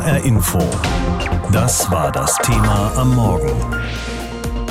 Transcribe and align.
HR 0.00 0.24
Info. 0.24 0.58
Das 1.52 1.90
war 1.90 2.10
das 2.10 2.34
Thema 2.38 2.90
am 2.96 3.14
Morgen. 3.14 3.52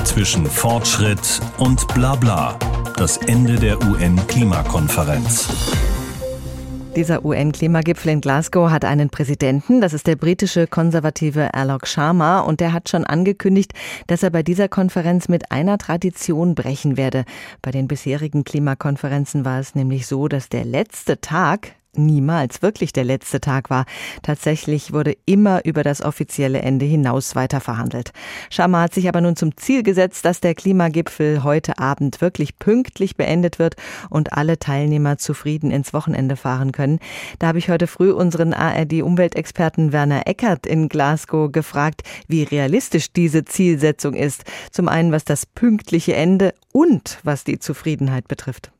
Zwischen 0.04 0.48
Fortschritt 0.48 1.40
und 1.60 1.88
Blabla. 1.94 2.58
Das 2.98 3.18
Ende 3.18 3.56
der 3.58 3.80
UN-Klimakonferenz. 3.80 5.48
Dieser 6.96 7.24
UN-Klimagipfel 7.24 8.12
in 8.12 8.22
Glasgow 8.22 8.72
hat 8.72 8.86
einen 8.86 9.12
Präsidenten, 9.12 9.82
das 9.82 9.94
ist 9.94 10.08
der 10.08 10.16
britische 10.16 10.66
konservative 10.66 11.54
Alok 11.54 11.86
Sharma, 11.86 12.40
und 12.40 12.60
der 12.60 12.74
hat 12.74 12.90
schon 12.90 13.06
angekündigt, 13.06 13.74
dass 14.08 14.24
er 14.24 14.32
bei 14.32 14.42
dieser 14.42 14.68
Konferenz 14.68 15.30
mit 15.30 15.52
einer 15.52 15.78
Tradition 15.78 16.56
brechen 16.56 16.98
werde. 16.98 17.24
Bei 17.62 17.70
den 17.70 17.88
bisherigen 17.88 18.44
Klimakonferenzen 18.44 19.46
war 19.46 19.60
es 19.60 19.76
nämlich 19.76 20.08
so, 20.08 20.28
dass 20.28 20.50
der 20.50 20.66
letzte 20.66 21.22
Tag 21.22 21.76
niemals 21.96 22.62
wirklich 22.62 22.94
der 22.94 23.04
letzte 23.04 23.42
Tag 23.42 23.70
war. 23.70 23.86
Tatsächlich 24.22 24.94
wurde 24.94 25.16
immer 25.26 25.66
über 25.66 25.84
das 25.84 26.02
offizielle 26.02 26.62
Ende 26.62 26.86
hinaus 26.86 27.36
weiter 27.36 27.60
verhandelt. 27.60 28.12
Sharma 28.50 28.82
hat 28.82 28.94
sich 28.94 29.08
aber 29.10 29.22
nun 29.22 29.36
zum 29.36 29.58
Ziel 29.58 29.84
gesetzt, 29.84 30.26
dass 30.26 30.42
der 30.42 30.56
Klimagipfel 30.56 31.44
heute 31.44 31.80
Abend 31.80 32.22
wirklich 32.22 32.60
pünktlich 32.60 33.16
beendet 33.16 33.60
wird 33.60 33.76
und 34.10 34.34
alle 34.34 34.60
Teilnehmer 34.60 35.18
zufrieden 35.18 35.72
ins 35.72 35.94
Wochenende 35.94 36.36
fahren 36.36 36.72
können. 36.72 37.00
Da 37.40 37.48
habe 37.48 37.58
ich 37.58 37.70
heute 37.70 37.88
früh 37.88 38.12
unseren 38.12 38.54
ARD-Umweltexperten 38.54 39.92
Werner 39.92 40.28
Eckert 40.28 40.66
in 40.66 40.90
Glasgow 40.90 41.52
gefragt, 41.52 42.04
wie 42.28 42.44
realistisch 42.44 43.12
diese 43.12 43.46
Zielsetzung 43.46 44.14
ist. 44.14 44.44
Zum 44.72 44.88
einen, 44.88 45.12
was 45.12 45.26
das 45.26 45.46
pünktliche 45.46 46.16
Ende 46.16 46.54
und 46.72 47.20
was 47.24 47.44
die 47.44 47.60
Zufriedenheit 47.60 48.28
betrifft. 48.28 48.72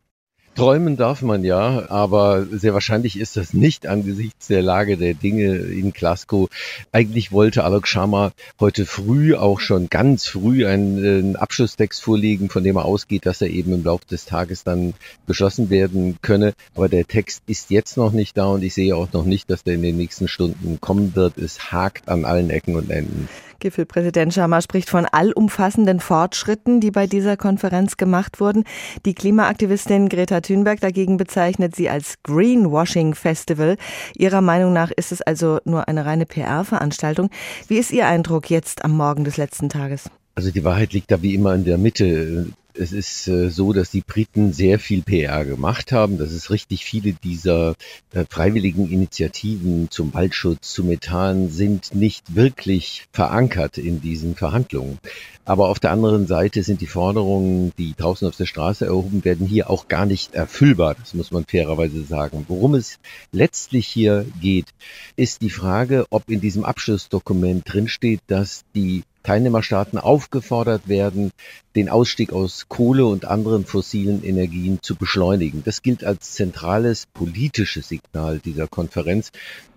Träumen 0.60 0.98
darf 0.98 1.22
man 1.22 1.46
ja, 1.46 1.90
aber 1.90 2.46
sehr 2.52 2.74
wahrscheinlich 2.74 3.18
ist 3.18 3.38
das 3.38 3.54
nicht 3.54 3.88
angesichts 3.88 4.48
der 4.48 4.62
Lage 4.62 4.98
der 4.98 5.14
Dinge 5.14 5.56
in 5.56 5.94
Glasgow. 5.94 6.50
Eigentlich 6.92 7.32
wollte 7.32 7.64
Alok 7.64 7.88
Sharma 7.88 8.34
heute 8.60 8.86
früh 8.86 9.36
auch 9.36 9.62
schon 9.62 9.88
ganz 9.88 10.28
früh 10.28 10.68
einen, 10.68 10.98
einen 10.98 11.36
Abschlusstext 11.38 12.04
vorlegen, 12.04 12.50
von 12.50 12.66
dem 12.66 12.76
er 12.76 12.84
ausgeht, 12.84 13.26
dass 13.26 13.42
er 13.42 13.48
eben 13.48 13.72
im 13.72 13.86
Laufe 13.86 14.06
des 14.12 14.26
Tages 14.26 14.66
dann 14.66 14.96
beschlossen 15.26 15.70
werden 15.70 16.18
könne. 16.22 16.54
Aber 16.76 16.90
der 16.90 17.08
Text 17.08 17.42
ist 17.48 17.70
jetzt 17.70 17.96
noch 17.96 18.12
nicht 18.12 18.38
da 18.38 18.48
und 18.48 18.62
ich 18.62 18.74
sehe 18.74 18.98
auch 18.98 19.14
noch 19.14 19.24
nicht, 19.24 19.50
dass 19.50 19.64
der 19.64 19.76
in 19.76 19.82
den 19.82 19.96
nächsten 19.96 20.28
Stunden 20.28 20.82
kommen 20.82 21.16
wird. 21.16 21.38
Es 21.38 21.72
hakt 21.72 22.10
an 22.10 22.26
allen 22.26 22.50
Ecken 22.50 22.76
und 22.76 22.90
Enden. 22.92 23.30
Gipfelpräsident 23.60 24.34
Sharma 24.34 24.62
spricht 24.62 24.90
von 24.90 25.06
allumfassenden 25.06 26.00
Fortschritten, 26.00 26.80
die 26.80 26.92
bei 26.92 27.08
dieser 27.08 27.38
Konferenz 27.38 27.98
gemacht 27.98 28.40
wurden. 28.40 28.64
Die 29.06 29.14
Klimaaktivistin 29.14 30.10
Greta 30.10 30.42
Thunberg 30.42 30.80
dagegen 30.80 31.18
bezeichnet 31.18 31.76
sie 31.76 31.90
als 31.90 32.16
Greenwashing 32.24 33.16
Festival. 33.16 33.78
Ihrer 34.16 34.42
Meinung 34.42 34.74
nach 34.74 34.92
ist 34.92 35.12
es 35.12 35.22
also 35.22 35.60
nur 35.66 35.88
eine 35.88 36.06
reine 36.06 36.26
PR-Veranstaltung. 36.26 37.30
Wie 37.68 37.78
ist 37.78 37.92
Ihr 37.92 38.08
Eindruck 38.08 38.50
jetzt 38.50 38.84
am 38.84 38.96
Morgen 38.96 39.24
des 39.24 39.38
letzten 39.38 39.70
Tages? 39.70 40.10
Also 40.36 40.52
die 40.52 40.64
Wahrheit 40.64 40.94
liegt 40.94 41.12
da 41.12 41.22
wie 41.22 41.36
immer 41.36 41.54
in 41.54 41.66
der 41.66 41.78
Mitte. 41.78 42.48
Es 42.76 42.92
ist 42.92 43.28
äh, 43.28 43.50
so, 43.50 43.74
dass 43.74 43.90
die 43.90 44.02
Briten 44.02 44.54
sehr 44.54 44.80
viel 44.80 45.02
PR 45.02 45.44
gemacht 45.44 45.92
haben, 45.92 46.18
dass 46.18 46.32
es 46.32 46.52
richtig 46.52 46.86
viele 46.86 47.14
dieser 47.14 47.76
äh, 48.14 48.26
freiwilligen 48.30 48.90
Initiativen 48.90 49.90
zum 49.90 50.14
Waldschutz, 50.14 50.74
zu 50.74 50.84
Methan 50.84 51.50
sind 51.50 51.96
nicht 51.96 52.36
wirklich 52.36 53.08
verankert 53.12 53.78
in 53.78 54.02
diesen 54.02 54.36
Verhandlungen. 54.36 55.00
Aber 55.46 55.70
auf 55.70 55.80
der 55.80 55.92
anderen 55.92 56.28
Seite 56.28 56.62
sind 56.62 56.80
die 56.80 56.86
Forderungen, 56.86 57.74
die 57.80 57.96
draußen 57.98 58.28
auf 58.28 58.36
der 58.36 58.46
Straße 58.46 58.86
erhoben 58.86 59.26
werden, 59.26 59.48
hier 59.48 59.72
auch 59.72 59.88
gar 59.88 60.06
nicht 60.06 60.36
erfüllbar. 60.36 60.94
Das 60.94 61.16
muss 61.16 61.32
man 61.32 61.46
fairerweise 61.46 62.04
sagen. 62.04 62.46
Worum 62.48 62.76
es 62.76 63.00
letztlich 63.32 63.88
hier 63.88 64.28
geht, 64.40 64.68
ist 65.16 65.42
die 65.42 65.50
Frage, 65.50 66.06
ob 66.12 66.30
in 66.30 66.40
diesem 66.40 66.64
Abschlussdokument 66.64 67.64
drinsteht, 67.66 68.22
dass 68.28 68.64
die 68.76 69.02
Teilnehmerstaaten 69.24 70.00
aufgefordert 70.00 70.88
werden, 70.88 71.32
den 71.76 71.90
Ausstieg 71.90 72.34
aus 72.34 72.66
Kohle 72.70 73.06
und 73.06 73.26
anderen 73.26 73.66
fossilen 73.66 74.24
Energien 74.24 74.80
zu 74.82 74.96
beschleunigen. 74.96 75.64
Das 75.64 75.82
gilt 75.82 76.04
als 76.04 76.34
zentrales 76.34 77.06
politisches 77.14 77.90
Signal 77.90 78.40
dieser 78.40 78.68
Konferenz. 78.68 79.32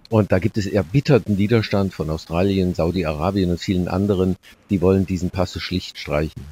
Und 0.08 0.30
da 0.30 0.38
gibt 0.38 0.58
es 0.58 0.66
erbitterten 0.66 1.38
Widerstand 1.38 1.94
von 1.94 2.10
Australien, 2.10 2.74
Saudi-Arabien 2.74 3.50
und 3.50 3.60
vielen 3.60 3.88
anderen, 3.88 4.36
die 4.68 4.82
wollen 4.82 5.06
diesen 5.06 5.30
Passus 5.30 5.62
schlicht 5.62 5.96
streichen. 5.96 6.42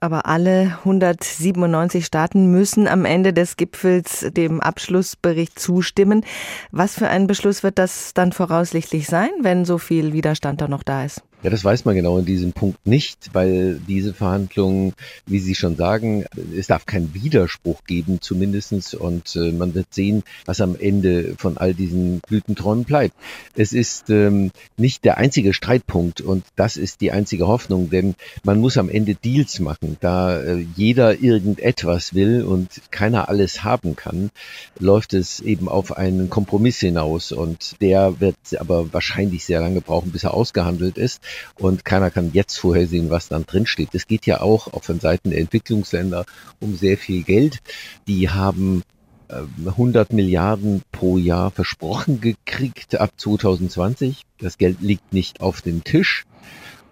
Aber 0.00 0.26
alle 0.26 0.78
197 0.84 2.04
Staaten 2.04 2.50
müssen 2.50 2.86
am 2.88 3.04
Ende 3.04 3.32
des 3.32 3.56
Gipfels 3.56 4.26
dem 4.30 4.60
Abschlussbericht 4.60 5.58
zustimmen. 5.58 6.24
Was 6.70 6.94
für 6.94 7.08
ein 7.08 7.26
Beschluss 7.26 7.62
wird 7.62 7.78
das 7.78 8.12
dann 8.12 8.32
voraussichtlich 8.32 9.06
sein, 9.06 9.30
wenn 9.40 9.64
so 9.64 9.78
viel 9.78 10.12
Widerstand 10.12 10.60
da 10.60 10.68
noch 10.68 10.82
da 10.82 11.04
ist? 11.04 11.22
Ja, 11.46 11.50
das 11.50 11.64
weiß 11.64 11.84
man 11.84 11.94
genau 11.94 12.18
in 12.18 12.24
diesem 12.24 12.52
Punkt 12.52 12.88
nicht, 12.88 13.30
weil 13.32 13.78
diese 13.86 14.12
Verhandlungen, 14.12 14.94
wie 15.26 15.38
Sie 15.38 15.54
schon 15.54 15.76
sagen, 15.76 16.24
es 16.58 16.66
darf 16.66 16.86
keinen 16.86 17.14
Widerspruch 17.14 17.84
geben 17.84 18.20
zumindestens 18.20 18.94
und 18.94 19.36
äh, 19.36 19.52
man 19.52 19.72
wird 19.72 19.94
sehen, 19.94 20.24
was 20.44 20.60
am 20.60 20.74
Ende 20.74 21.36
von 21.38 21.56
all 21.56 21.72
diesen 21.72 22.18
Blütenträumen 22.18 22.82
bleibt. 22.82 23.14
Es 23.54 23.72
ist 23.72 24.10
ähm, 24.10 24.50
nicht 24.76 25.04
der 25.04 25.18
einzige 25.18 25.54
Streitpunkt 25.54 26.20
und 26.20 26.44
das 26.56 26.76
ist 26.76 27.00
die 27.00 27.12
einzige 27.12 27.46
Hoffnung, 27.46 27.90
denn 27.90 28.16
man 28.42 28.58
muss 28.58 28.76
am 28.76 28.88
Ende 28.88 29.14
Deals 29.14 29.60
machen. 29.60 29.98
Da 30.00 30.42
äh, 30.42 30.66
jeder 30.74 31.20
irgendetwas 31.20 32.12
will 32.12 32.42
und 32.42 32.70
keiner 32.90 33.28
alles 33.28 33.62
haben 33.62 33.94
kann, 33.94 34.32
läuft 34.80 35.14
es 35.14 35.38
eben 35.38 35.68
auf 35.68 35.96
einen 35.96 36.28
Kompromiss 36.28 36.80
hinaus 36.80 37.30
und 37.30 37.80
der 37.80 38.18
wird 38.18 38.34
aber 38.58 38.92
wahrscheinlich 38.92 39.44
sehr 39.44 39.60
lange 39.60 39.80
brauchen, 39.80 40.10
bis 40.10 40.24
er 40.24 40.34
ausgehandelt 40.34 40.98
ist 40.98 41.20
und 41.56 41.84
keiner 41.84 42.10
kann 42.10 42.32
jetzt 42.32 42.58
vorhersehen, 42.58 43.10
was 43.10 43.28
dann 43.28 43.46
drin 43.46 43.66
steht. 43.66 43.94
Es 43.94 44.06
geht 44.06 44.26
ja 44.26 44.40
auch, 44.40 44.72
auch 44.72 44.84
von 44.84 45.00
Seiten 45.00 45.30
der 45.30 45.40
Entwicklungsländer 45.40 46.26
um 46.60 46.76
sehr 46.76 46.98
viel 46.98 47.22
Geld. 47.22 47.60
Die 48.06 48.30
haben 48.30 48.82
100 49.28 50.10
ähm, 50.10 50.16
Milliarden 50.16 50.82
pro 50.92 51.18
Jahr 51.18 51.50
versprochen 51.50 52.20
gekriegt 52.20 52.98
ab 52.98 53.10
2020. 53.16 54.24
Das 54.38 54.58
Geld 54.58 54.80
liegt 54.80 55.12
nicht 55.12 55.40
auf 55.40 55.62
dem 55.62 55.84
Tisch. 55.84 56.24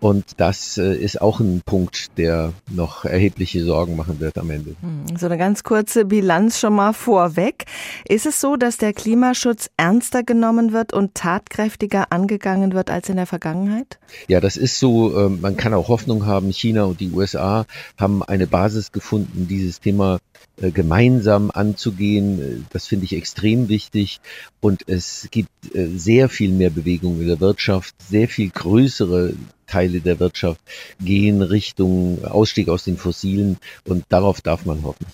Und 0.05 0.33
das 0.37 0.77
äh, 0.77 0.95
ist 0.95 1.23
auch 1.23 1.41
ein 1.41 1.63
Punkt, 1.65 2.19
der 2.19 2.53
noch 2.71 3.07
erhebliche 3.07 3.65
Sorgen 3.65 3.97
machen 3.97 4.21
wird 4.21 4.37
am 4.37 4.51
Ende. 4.51 4.77
Hm, 4.83 5.17
so 5.17 5.25
eine 5.25 5.39
ganz 5.39 5.63
kurze 5.63 6.05
Bilanz 6.05 6.61
schon 6.61 6.75
mal 6.75 6.93
vorweg. 6.93 7.65
Ist 8.07 8.27
es 8.27 8.39
so, 8.39 8.57
dass 8.57 8.77
der 8.77 8.93
Klimaschutz 8.93 9.71
ernster 9.79 10.23
genommen 10.23 10.75
wird 10.75 10.93
und 10.93 11.15
tatkräftiger 11.15 12.13
angegangen 12.13 12.75
wird 12.75 12.91
als 12.91 13.09
in 13.09 13.17
der 13.17 13.25
Vergangenheit? 13.25 13.99
Ja, 14.29 14.43
das 14.43 14.59
ist 14.59 14.79
so. 14.79 15.19
Ähm, 15.19 15.41
man 15.41 15.57
kann 15.57 15.73
auch 15.73 15.89
Hoffnung 15.89 16.27
haben. 16.27 16.53
China 16.53 16.85
und 16.85 17.01
die 17.01 17.11
USA 17.11 17.65
haben 17.97 18.23
eine 18.23 18.47
Basis 18.47 18.93
gefunden, 18.93 19.49
dieses 19.49 19.81
Thema 19.81 20.19
gemeinsam 20.57 21.51
anzugehen. 21.51 22.67
Das 22.71 22.87
finde 22.87 23.05
ich 23.05 23.15
extrem 23.15 23.69
wichtig. 23.69 24.21
Und 24.61 24.89
es 24.89 25.29
gibt 25.31 25.51
äh, 25.75 25.87
sehr 25.97 26.29
viel 26.29 26.51
mehr 26.51 26.71
Bewegung 26.71 27.21
in 27.21 27.29
der 27.29 27.41
Wirtschaft, 27.41 27.95
sehr 28.09 28.29
viel 28.29 28.51
größere 28.51 29.35
Teile 29.67 30.01
der 30.01 30.21
Wirtschaft 30.21 30.61
gehen 31.01 31.43
Richtung 31.43 32.25
Ausstieg 32.25 32.69
aus 32.69 32.85
den 32.85 32.97
Fossilen 32.97 33.57
und 33.85 34.05
darauf 34.09 34.41
darf 34.41 34.67
man 34.67 34.83
hoffen. 34.83 35.07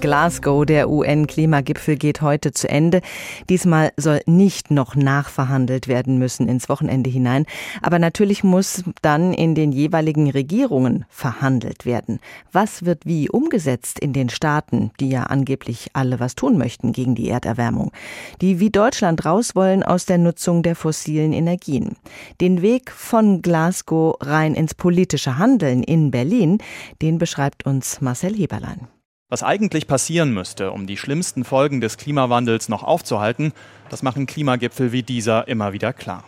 Glasgow, 0.00 0.64
der 0.64 0.88
UN-Klimagipfel, 0.88 1.96
geht 1.96 2.22
heute 2.22 2.52
zu 2.52 2.68
Ende. 2.68 3.02
Diesmal 3.48 3.92
soll 3.96 4.20
nicht 4.26 4.70
noch 4.70 4.94
nachverhandelt 4.94 5.88
werden 5.88 6.18
müssen 6.18 6.48
ins 6.48 6.68
Wochenende 6.68 7.10
hinein. 7.10 7.44
Aber 7.82 7.98
natürlich 7.98 8.42
muss 8.42 8.82
dann 9.02 9.34
in 9.34 9.54
den 9.54 9.72
jeweiligen 9.72 10.30
Regierungen 10.30 11.04
verhandelt 11.10 11.84
werden. 11.84 12.20
Was 12.50 12.84
wird 12.86 13.04
wie 13.04 13.28
umgesetzt 13.28 13.98
in 13.98 14.12
den 14.14 14.30
Staaten, 14.30 14.90
die 15.00 15.10
ja 15.10 15.24
angeblich 15.24 15.90
alle 15.92 16.18
was 16.18 16.34
tun 16.34 16.56
möchten 16.56 16.92
gegen 16.92 17.14
die 17.14 17.28
Erderwärmung? 17.28 17.92
Die 18.40 18.58
wie 18.58 18.70
Deutschland 18.70 19.24
raus 19.26 19.54
wollen 19.54 19.82
aus 19.82 20.06
der 20.06 20.18
Nutzung 20.18 20.62
der 20.62 20.76
fossilen 20.76 21.34
Energien. 21.34 21.96
Den 22.40 22.62
Weg 22.62 22.90
von 22.90 23.42
Glasgow 23.42 24.16
rein 24.20 24.54
ins 24.54 24.74
politische 24.74 25.36
Handeln 25.36 25.82
in 25.82 26.10
Berlin, 26.10 26.58
den 27.02 27.18
beschreibt 27.18 27.66
uns 27.66 28.00
Marcel 28.00 28.34
Heberlein. 28.34 28.88
Was 29.32 29.44
eigentlich 29.44 29.86
passieren 29.86 30.34
müsste, 30.34 30.72
um 30.72 30.88
die 30.88 30.96
schlimmsten 30.96 31.44
Folgen 31.44 31.80
des 31.80 31.96
Klimawandels 31.98 32.68
noch 32.68 32.82
aufzuhalten, 32.82 33.52
das 33.88 34.02
machen 34.02 34.26
Klimagipfel 34.26 34.90
wie 34.90 35.04
dieser 35.04 35.46
immer 35.46 35.72
wieder 35.72 35.92
klar. 35.92 36.24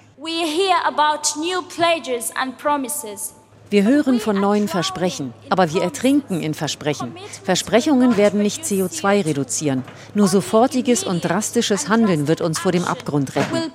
Wir 3.71 3.83
hören 3.83 4.21
von 4.21 4.41
neuen 4.41 4.69
Versprechen, 4.69 5.35
aber 5.51 5.73
wir 5.73 5.83
ertrinken 5.83 6.43
in 6.43 6.55
Versprechen. 6.55 7.17
Versprechungen 7.43 8.17
werden 8.17 8.41
nicht 8.41 8.63
CO2 8.63 9.27
reduzieren. 9.27 9.83
Nur 10.15 10.29
sofortiges 10.29 11.03
und 11.03 11.25
drastisches 11.25 11.89
Handeln 11.89 12.29
wird 12.29 12.41
uns 12.41 12.61
vor 12.61 12.71
dem 12.71 12.85
Abgrund 12.85 13.35
retten. 13.35 13.73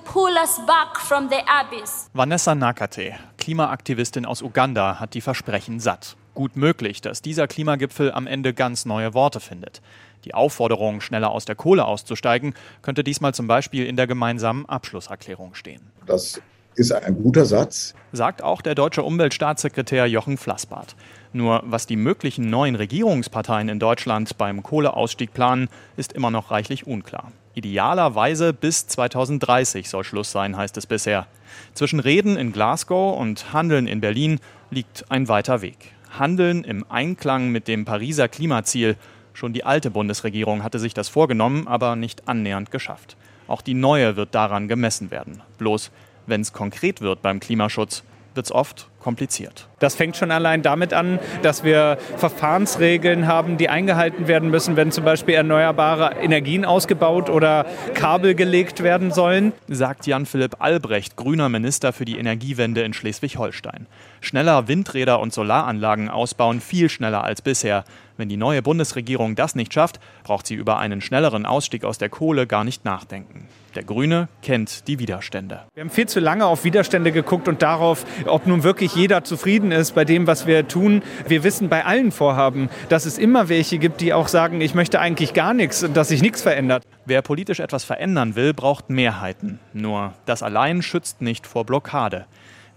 Vanessa 2.14 2.54
Nakate, 2.54 3.12
Klimaaktivistin 3.36 4.24
aus 4.24 4.40
Uganda, 4.40 4.98
hat 4.98 5.12
die 5.12 5.20
Versprechen 5.20 5.80
satt 5.80 6.16
gut 6.38 6.54
möglich, 6.54 7.00
dass 7.00 7.20
dieser 7.20 7.48
Klimagipfel 7.48 8.12
am 8.12 8.28
Ende 8.28 8.54
ganz 8.54 8.86
neue 8.86 9.12
Worte 9.12 9.40
findet. 9.40 9.82
Die 10.24 10.34
Aufforderung, 10.34 11.00
schneller 11.00 11.32
aus 11.32 11.46
der 11.46 11.56
Kohle 11.56 11.84
auszusteigen, 11.84 12.54
könnte 12.80 13.02
diesmal 13.02 13.34
zum 13.34 13.48
Beispiel 13.48 13.84
in 13.84 13.96
der 13.96 14.06
gemeinsamen 14.06 14.64
Abschlusserklärung 14.64 15.56
stehen. 15.56 15.80
Das 16.06 16.40
ist 16.76 16.92
ein 16.92 17.20
guter 17.20 17.44
Satz. 17.44 17.96
Sagt 18.12 18.44
auch 18.44 18.62
der 18.62 18.76
deutsche 18.76 19.02
Umweltstaatssekretär 19.02 20.06
Jochen 20.06 20.38
Flassbart. 20.38 20.94
Nur 21.32 21.64
was 21.66 21.88
die 21.88 21.96
möglichen 21.96 22.48
neuen 22.48 22.76
Regierungsparteien 22.76 23.68
in 23.68 23.80
Deutschland 23.80 24.38
beim 24.38 24.62
Kohleausstieg 24.62 25.34
planen, 25.34 25.68
ist 25.96 26.12
immer 26.12 26.30
noch 26.30 26.52
reichlich 26.52 26.86
unklar. 26.86 27.32
Idealerweise 27.54 28.52
bis 28.52 28.86
2030 28.86 29.88
soll 29.90 30.04
Schluss 30.04 30.30
sein, 30.30 30.56
heißt 30.56 30.76
es 30.76 30.86
bisher. 30.86 31.26
Zwischen 31.74 31.98
Reden 31.98 32.36
in 32.36 32.52
Glasgow 32.52 33.18
und 33.18 33.52
Handeln 33.52 33.88
in 33.88 34.00
Berlin 34.00 34.38
liegt 34.70 35.10
ein 35.10 35.26
weiter 35.26 35.62
Weg. 35.62 35.97
Handeln 36.10 36.64
im 36.64 36.84
Einklang 36.88 37.50
mit 37.50 37.68
dem 37.68 37.84
Pariser 37.84 38.28
Klimaziel. 38.28 38.96
Schon 39.34 39.52
die 39.52 39.64
alte 39.64 39.90
Bundesregierung 39.90 40.62
hatte 40.62 40.78
sich 40.78 40.94
das 40.94 41.08
vorgenommen, 41.08 41.66
aber 41.66 41.96
nicht 41.96 42.28
annähernd 42.28 42.70
geschafft. 42.70 43.16
Auch 43.46 43.62
die 43.62 43.74
neue 43.74 44.16
wird 44.16 44.34
daran 44.34 44.68
gemessen 44.68 45.10
werden. 45.10 45.42
Bloß 45.58 45.90
wenn 46.26 46.42
es 46.42 46.52
konkret 46.52 47.00
wird 47.00 47.22
beim 47.22 47.40
Klimaschutz, 47.40 48.02
wird 48.34 48.46
es 48.46 48.52
oft 48.52 48.88
kompliziert. 49.08 49.68
Das 49.78 49.94
fängt 49.94 50.18
schon 50.18 50.30
allein 50.30 50.60
damit 50.60 50.92
an, 50.92 51.18
dass 51.40 51.64
wir 51.64 51.96
Verfahrensregeln 52.18 53.26
haben, 53.26 53.56
die 53.56 53.70
eingehalten 53.70 54.28
werden 54.28 54.50
müssen, 54.50 54.76
wenn 54.76 54.92
zum 54.92 55.02
Beispiel 55.06 55.34
erneuerbare 55.34 56.16
Energien 56.20 56.66
ausgebaut 56.66 57.30
oder 57.30 57.64
Kabel 57.94 58.34
gelegt 58.34 58.82
werden 58.82 59.10
sollen. 59.10 59.54
Sagt 59.66 60.06
Jan-Philipp 60.06 60.56
Albrecht, 60.58 61.16
grüner 61.16 61.48
Minister 61.48 61.94
für 61.94 62.04
die 62.04 62.18
Energiewende 62.18 62.82
in 62.82 62.92
Schleswig-Holstein. 62.92 63.86
Schneller 64.20 64.68
Windräder 64.68 65.20
und 65.20 65.32
Solaranlagen 65.32 66.10
ausbauen, 66.10 66.60
viel 66.60 66.90
schneller 66.90 67.24
als 67.24 67.40
bisher. 67.40 67.84
Wenn 68.18 68.28
die 68.28 68.36
neue 68.36 68.60
Bundesregierung 68.60 69.36
das 69.36 69.54
nicht 69.54 69.72
schafft, 69.72 70.00
braucht 70.22 70.46
sie 70.46 70.54
über 70.54 70.78
einen 70.78 71.00
schnelleren 71.00 71.46
Ausstieg 71.46 71.84
aus 71.84 71.96
der 71.96 72.10
Kohle 72.10 72.46
gar 72.46 72.64
nicht 72.64 72.84
nachdenken. 72.84 73.48
Der 73.78 73.84
Grüne 73.84 74.26
kennt 74.42 74.88
die 74.88 74.98
Widerstände. 74.98 75.60
Wir 75.72 75.82
haben 75.84 75.90
viel 75.90 76.08
zu 76.08 76.18
lange 76.18 76.46
auf 76.46 76.64
Widerstände 76.64 77.12
geguckt 77.12 77.46
und 77.46 77.62
darauf, 77.62 78.04
ob 78.26 78.44
nun 78.44 78.64
wirklich 78.64 78.96
jeder 78.96 79.22
zufrieden 79.22 79.70
ist 79.70 79.94
bei 79.94 80.04
dem, 80.04 80.26
was 80.26 80.48
wir 80.48 80.66
tun. 80.66 81.00
Wir 81.28 81.44
wissen 81.44 81.68
bei 81.68 81.84
allen 81.84 82.10
Vorhaben, 82.10 82.70
dass 82.88 83.06
es 83.06 83.18
immer 83.18 83.48
welche 83.48 83.78
gibt, 83.78 84.00
die 84.00 84.12
auch 84.12 84.26
sagen, 84.26 84.60
ich 84.60 84.74
möchte 84.74 84.98
eigentlich 84.98 85.32
gar 85.32 85.54
nichts 85.54 85.84
und 85.84 85.96
dass 85.96 86.08
sich 86.08 86.22
nichts 86.22 86.42
verändert. 86.42 86.82
Wer 87.04 87.22
politisch 87.22 87.60
etwas 87.60 87.84
verändern 87.84 88.34
will, 88.34 88.52
braucht 88.52 88.90
Mehrheiten. 88.90 89.60
Nur 89.72 90.12
das 90.26 90.42
allein 90.42 90.82
schützt 90.82 91.22
nicht 91.22 91.46
vor 91.46 91.64
Blockade. 91.64 92.26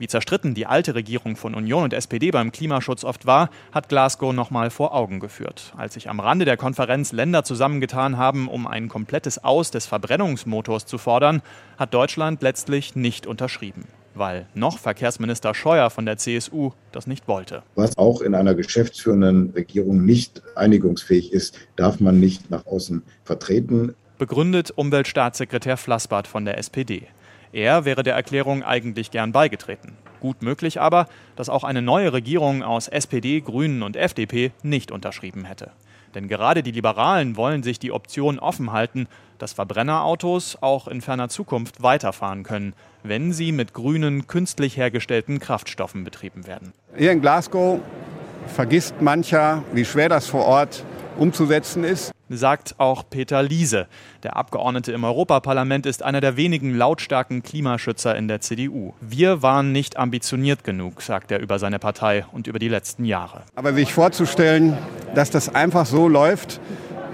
Wie 0.01 0.07
zerstritten 0.07 0.56
die 0.56 0.65
alte 0.65 0.95
Regierung 0.95 1.36
von 1.36 1.53
Union 1.53 1.83
und 1.83 1.94
SPD 1.94 2.31
beim 2.31 2.51
Klimaschutz 2.51 3.03
oft 3.03 3.27
war, 3.27 3.51
hat 3.71 3.88
Glasgow 3.88 4.33
nochmal 4.33 4.71
vor 4.71 4.95
Augen 4.95 5.19
geführt. 5.19 5.74
Als 5.77 5.94
sich 5.94 6.09
am 6.09 6.19
Rande 6.19 6.44
der 6.44 6.57
Konferenz 6.57 7.12
Länder 7.12 7.44
zusammengetan 7.44 8.18
haben, 8.18 8.48
um 8.48 8.65
ein 8.65 8.89
komplettes 8.89 9.44
Aus 9.44 9.69
des 9.69 9.86
Verbrennungsmotors 9.86 10.88
zu 10.88 10.98
fordern, 10.98 11.44
hat 11.77 11.94
Deutschland 11.94 12.42
letztlich 12.42 12.95
nicht 12.95 13.27
unterschrieben 13.27 13.83
weil 14.13 14.45
noch 14.53 14.77
Verkehrsminister 14.77 15.56
Scheuer 15.56 15.89
von 15.89 16.06
der 16.06 16.18
CSU 16.18 16.71
das 16.92 17.07
nicht 17.07 17.30
wollte. 17.30 17.63
Was 17.75 17.97
auch 17.97 18.19
in 18.19 18.36
einer 18.36 18.56
geschäftsführenden 18.56 19.51
Regierung 19.51 20.04
nicht 20.04 20.42
einigungsfähig 20.56 21.31
ist, 21.31 21.57
darf 21.77 22.01
man 22.01 22.19
nicht 22.19 22.51
nach 22.51 22.65
außen 22.65 23.04
vertreten. 23.24 23.95
Begründet 24.18 24.71
Umweltstaatssekretär 24.71 25.77
Flassbart 25.77 26.27
von 26.27 26.44
der 26.44 26.57
SPD. 26.57 27.07
Er 27.53 27.86
wäre 27.86 28.03
der 28.03 28.15
Erklärung 28.15 28.63
eigentlich 28.63 29.12
gern 29.12 29.31
beigetreten. 29.31 29.98
Gut 30.19 30.42
möglich 30.42 30.80
aber, 30.80 31.07
dass 31.36 31.50
auch 31.50 31.63
eine 31.63 31.81
neue 31.81 32.13
Regierung 32.13 32.63
aus 32.63 32.88
SPD, 32.88 33.42
Grünen 33.42 33.83
und 33.83 33.95
FDP 33.95 34.51
nicht 34.63 34.92
unterschrieben 34.92 35.45
hätte. 35.45 35.71
Denn 36.13 36.27
gerade 36.27 36.63
die 36.63 36.71
Liberalen 36.71 37.38
wollen 37.38 37.63
sich 37.63 37.80
die 37.80 37.92
Option 37.92 38.39
offen 38.39 38.71
halten, 38.71 39.07
dass 39.38 39.53
Verbrennerautos 39.53 40.57
auch 40.62 40.88
in 40.88 41.01
ferner 41.01 41.30
Zukunft 41.30 41.81
weiterfahren 41.81 42.44
können, 42.44 42.74
wenn 43.03 43.33
sie 43.33 43.51
mit 43.51 43.74
grünen, 43.74 44.27
künstlich 44.27 44.77
hergestellten 44.77 45.39
Kraftstoffen 45.39 46.04
betrieben 46.04 46.45
werden. 46.45 46.74
Hier 46.95 47.12
in 47.12 47.21
Glasgow 47.21 47.80
vergisst 48.47 49.01
mancher, 49.01 49.63
wie 49.74 49.86
schwer 49.86 50.09
das 50.09 50.27
vor 50.27 50.45
Ort 50.45 50.86
umzusetzen 51.18 51.84
ist 51.84 52.12
sagt 52.38 52.75
auch 52.78 53.04
Peter 53.10 53.44
Liese. 53.44 53.88
Der 54.24 54.36
Abgeordnete 54.36 54.92
im 54.92 55.04
Europaparlament 55.04 55.86
ist 55.86 56.04
einer 56.04 56.22
der 56.22 56.38
wenigen 56.38 56.74
lautstarken 56.75 57.44
Klimaschützer 57.44 58.16
in 58.16 58.28
der 58.28 58.42
CDU. 58.42 58.94
Wir 59.02 59.42
waren 59.42 59.72
nicht 59.72 59.98
ambitioniert 59.98 60.63
genug, 60.63 61.02
sagt 61.02 61.31
er 61.31 61.40
über 61.40 61.60
seine 61.60 61.80
Partei 61.80 62.25
und 62.31 62.48
über 62.48 62.60
die 62.60 62.69
letzten 62.69 63.06
Jahre. 63.06 63.44
Aber 63.56 63.74
sich 63.74 63.94
vorzustellen, 63.94 64.78
dass 65.16 65.30
das 65.30 65.54
einfach 65.54 65.86
so 65.86 66.08
läuft, 66.08 66.60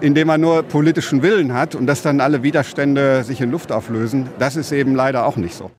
indem 0.02 0.28
man 0.28 0.42
nur 0.42 0.64
politischen 0.64 1.24
Willen 1.24 1.54
hat 1.54 1.74
und 1.74 1.88
dass 1.88 2.04
dann 2.04 2.22
alle 2.22 2.44
Widerstände 2.44 3.24
sich 3.24 3.42
in 3.42 3.50
Luft 3.50 3.72
auflösen, 3.72 4.30
das 4.38 4.56
ist 4.56 4.72
eben 4.72 4.94
leider 4.94 5.26
auch 5.26 5.38
nicht 5.38 5.56
so. 5.56 5.72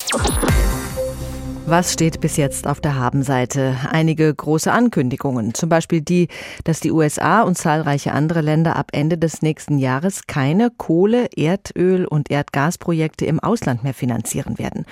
Was 1.71 1.93
steht 1.93 2.23
bis 2.23 2.39
jetzt 2.39 2.67
auf 2.67 2.81
der 2.81 2.95
Habenseite? 2.95 3.77
Einige 3.91 4.35
große 4.35 4.73
Ankündigungen, 4.73 5.53
zum 5.53 5.69
Beispiel 5.69 6.01
die, 6.01 6.29
dass 6.65 6.81
die 6.81 6.91
USA 6.91 7.43
und 7.43 7.59
zahlreiche 7.59 8.13
andere 8.13 8.41
Länder 8.41 8.75
ab 8.77 8.89
Ende 8.93 9.19
des 9.19 9.43
nächsten 9.43 9.77
Jahres 9.77 10.27
keine 10.27 10.71
Kohle, 10.71 11.29
Erdöl 11.37 12.07
und 12.07 12.31
Erdgasprojekte 12.31 13.27
im 13.27 13.39
Ausland 13.39 13.85
mehr 13.85 13.93
finanzieren 13.93 14.59
werden. 14.59 14.87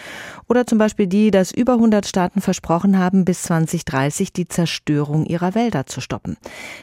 Oder 0.49 0.67
zum 0.67 0.77
Beispiel 0.77 1.07
die, 1.07 1.31
dass 1.31 1.51
über 1.51 1.73
100 1.73 2.07
Staaten 2.07 2.43
versprochen 2.43 2.99
haben, 2.99 3.25
bis 3.25 3.45
2030 3.45 4.35
die 4.35 4.47
Zerstörung 4.47 5.25
ihrer 5.25 5.55
Wälder 5.55 5.87
zu 5.87 6.03
stoppen. 6.03 6.37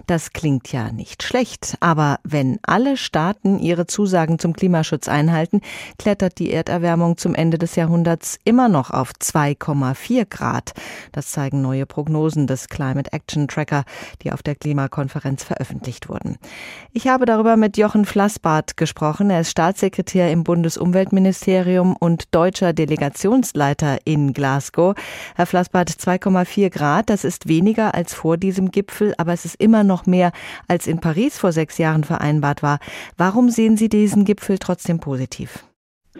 Das 0.08 0.34
klingt 0.34 0.72
ja 0.72 0.92
nicht 0.92 1.22
schlecht, 1.22 1.78
aber 1.82 2.18
wenn 2.24 2.58
alle 2.64 2.98
Staaten 2.98 3.60
ihre 3.60 3.86
Zusagen 3.86 4.40
zum 4.40 4.54
Klimaschutz 4.54 5.08
einhalten, 5.08 5.62
klettert 6.00 6.40
die 6.40 6.52
Erderwärmung 6.52 7.18
zum 7.18 7.36
Ende 7.36 7.60
des 7.60 7.76
Jahrhunderts 7.76 8.40
immer 8.44 8.70
noch 8.70 8.90
auf 8.90 9.12
2, 9.20 9.54
1,4 9.84 10.26
Grad. 10.26 10.72
Das 11.12 11.32
zeigen 11.32 11.62
neue 11.62 11.86
Prognosen 11.86 12.48
des 12.48 12.68
Climate 12.68 13.12
Action 13.12 13.48
Tracker, 13.48 13.84
die 14.22 14.32
auf 14.32 14.42
der 14.42 14.56
Klimakonferenz 14.56 15.44
veröffentlicht 15.44 16.10
wurden. 16.10 16.38
Ich 16.92 17.08
habe 17.08 17.26
darüber 17.26 17.58
mit 17.58 17.78
Jochen 17.78 18.06
Flassbart 18.06 18.78
gesprochen. 18.78 19.30
Er 19.30 19.42
ist 19.42 19.52
Staatssekretär 19.52 20.32
im 20.32 20.44
Bundesumweltministerium 20.44 21.96
und 21.96 22.34
deutscher 22.34 22.74
Delegationsleiter 22.74 24.00
in 24.06 24.34
Glasgow. 24.34 24.96
Herr 25.36 25.46
Flassbart, 25.46 25.90
2,4 25.90 26.70
Grad, 26.70 27.10
das 27.10 27.24
ist 27.24 27.48
weniger 27.48 27.94
als 27.94 28.14
vor 28.14 28.38
diesem 28.38 28.72
Gipfel, 28.72 29.14
aber 29.18 29.34
es 29.34 29.46
ist 29.46 29.56
immer 29.56 29.84
noch 29.84 30.06
mehr, 30.06 30.32
als 30.68 30.88
in 30.88 31.00
Paris 31.00 31.38
vor 31.38 31.52
sechs 31.52 31.78
Jahren 31.78 32.04
vereinbart 32.04 32.64
war. 32.64 32.80
Warum 33.18 33.50
sehen 33.50 33.78
Sie 33.78 33.90
diesen 33.90 34.26
Gipfel 34.26 34.58
trotzdem 34.58 35.00
positiv? 35.00 35.66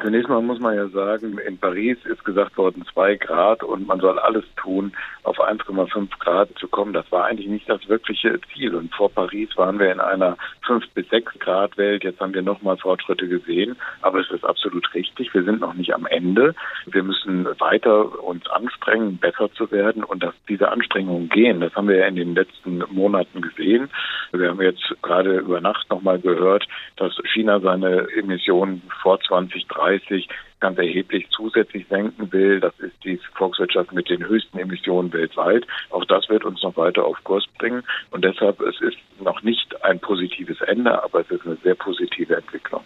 Zunächst 0.02 0.28
mal 0.28 0.42
muss 0.42 0.60
man 0.60 0.76
ja 0.76 0.88
sagen, 0.88 1.38
in 1.38 1.60
Paris 1.60 1.98
ist 2.06 2.26
gesagt 2.26 2.58
worden 2.58 2.84
zwei 2.92 3.16
Grad 3.16 3.64
und 3.64 3.86
man 3.86 4.00
soll 4.00 4.18
alles 4.18 4.44
tun, 4.56 4.92
auf 5.22 5.40
1,5 5.40 6.10
Grad 6.18 6.50
zu 6.58 6.68
kommen. 6.68 6.94
Das 6.94 7.10
war 7.12 7.26
eigentlich 7.26 7.48
nicht 7.48 7.70
das 7.70 7.88
wirkliche 7.88 8.40
Ziel. 8.52 8.74
Und 8.74 8.94
vor 8.96 9.12
Paris 9.12 9.56
waren 9.56 9.78
wir 9.78 9.92
in 9.92 10.00
einer 10.00 10.36
5 10.66 10.90
bis 10.96 11.08
6 11.10 11.38
Grad 11.38 11.78
Welt. 11.78 12.04
Jetzt 12.04 12.20
haben 12.20 12.34
wir 12.34 12.42
nochmal 12.42 12.78
Fortschritte 12.78 13.28
gesehen. 13.28 13.76
Aber 14.02 14.20
es 14.20 14.32
ist 14.32 14.44
absolut 14.44 14.92
richtig. 14.96 15.32
Wir 15.32 15.44
sind 15.44 15.62
noch 15.62 15.76
nicht 15.76 15.94
am 15.94 16.08
Ende. 16.08 16.56
Wir 16.88 17.04
müssen 17.04 17.46
weiter 17.60 18.24
uns 18.24 18.50
anstrengen, 18.50 19.18
besser 19.18 19.52
zu 19.54 19.72
werden. 19.72 20.04
Und 20.04 20.24
dass 20.24 20.34
diese 20.50 20.72
Anstrengungen 20.72 21.30
gehen, 21.30 21.62
das 21.62 21.74
haben 21.76 21.88
wir 21.88 21.98
ja 21.98 22.08
in 22.08 22.16
den 22.16 22.34
letzten 22.34 22.84
Monaten 22.90 23.42
gesehen. 23.42 23.90
Wir 24.32 24.50
haben 24.50 24.62
jetzt 24.62 24.96
gerade 25.04 25.38
über 25.38 25.62
Nacht 25.62 25.88
nochmal 25.92 26.20
gehört, 26.20 26.68
dass 26.98 27.14
China 27.32 27.60
seine 27.60 28.08
Emissionen 28.18 28.82
vor 29.04 29.20
2030 29.22 29.68
2030 29.84 30.28
ganz 30.60 30.78
erheblich 30.78 31.28
zusätzlich 31.30 31.86
senken 31.90 32.32
will. 32.32 32.60
Das 32.60 32.74
ist 32.80 32.96
die 33.04 33.20
Volkswirtschaft 33.36 33.92
mit 33.92 34.10
den 34.10 34.26
höchsten 34.26 34.58
Emissionen 34.58 35.12
weltweit. 35.12 35.68
Auch 35.90 36.06
das 36.06 36.30
wird 36.30 36.46
uns 36.46 36.64
noch 36.64 36.78
weiter 36.78 37.06
auf 37.06 37.22
Kurs 37.24 37.46
bringen. 37.58 37.84
Und 38.12 38.24
deshalb, 38.24 38.62
es 38.62 38.80
ist 38.82 38.98
noch 39.20 39.44
nicht 39.44 39.84
ein 39.84 40.00
positives 40.00 40.62
Ende, 40.62 41.04
aber 41.04 41.22
es 41.22 41.30
ist 41.32 41.46
eine 41.46 41.58
sehr 41.64 41.76
positive 41.76 42.36
Entwicklung. 42.36 42.84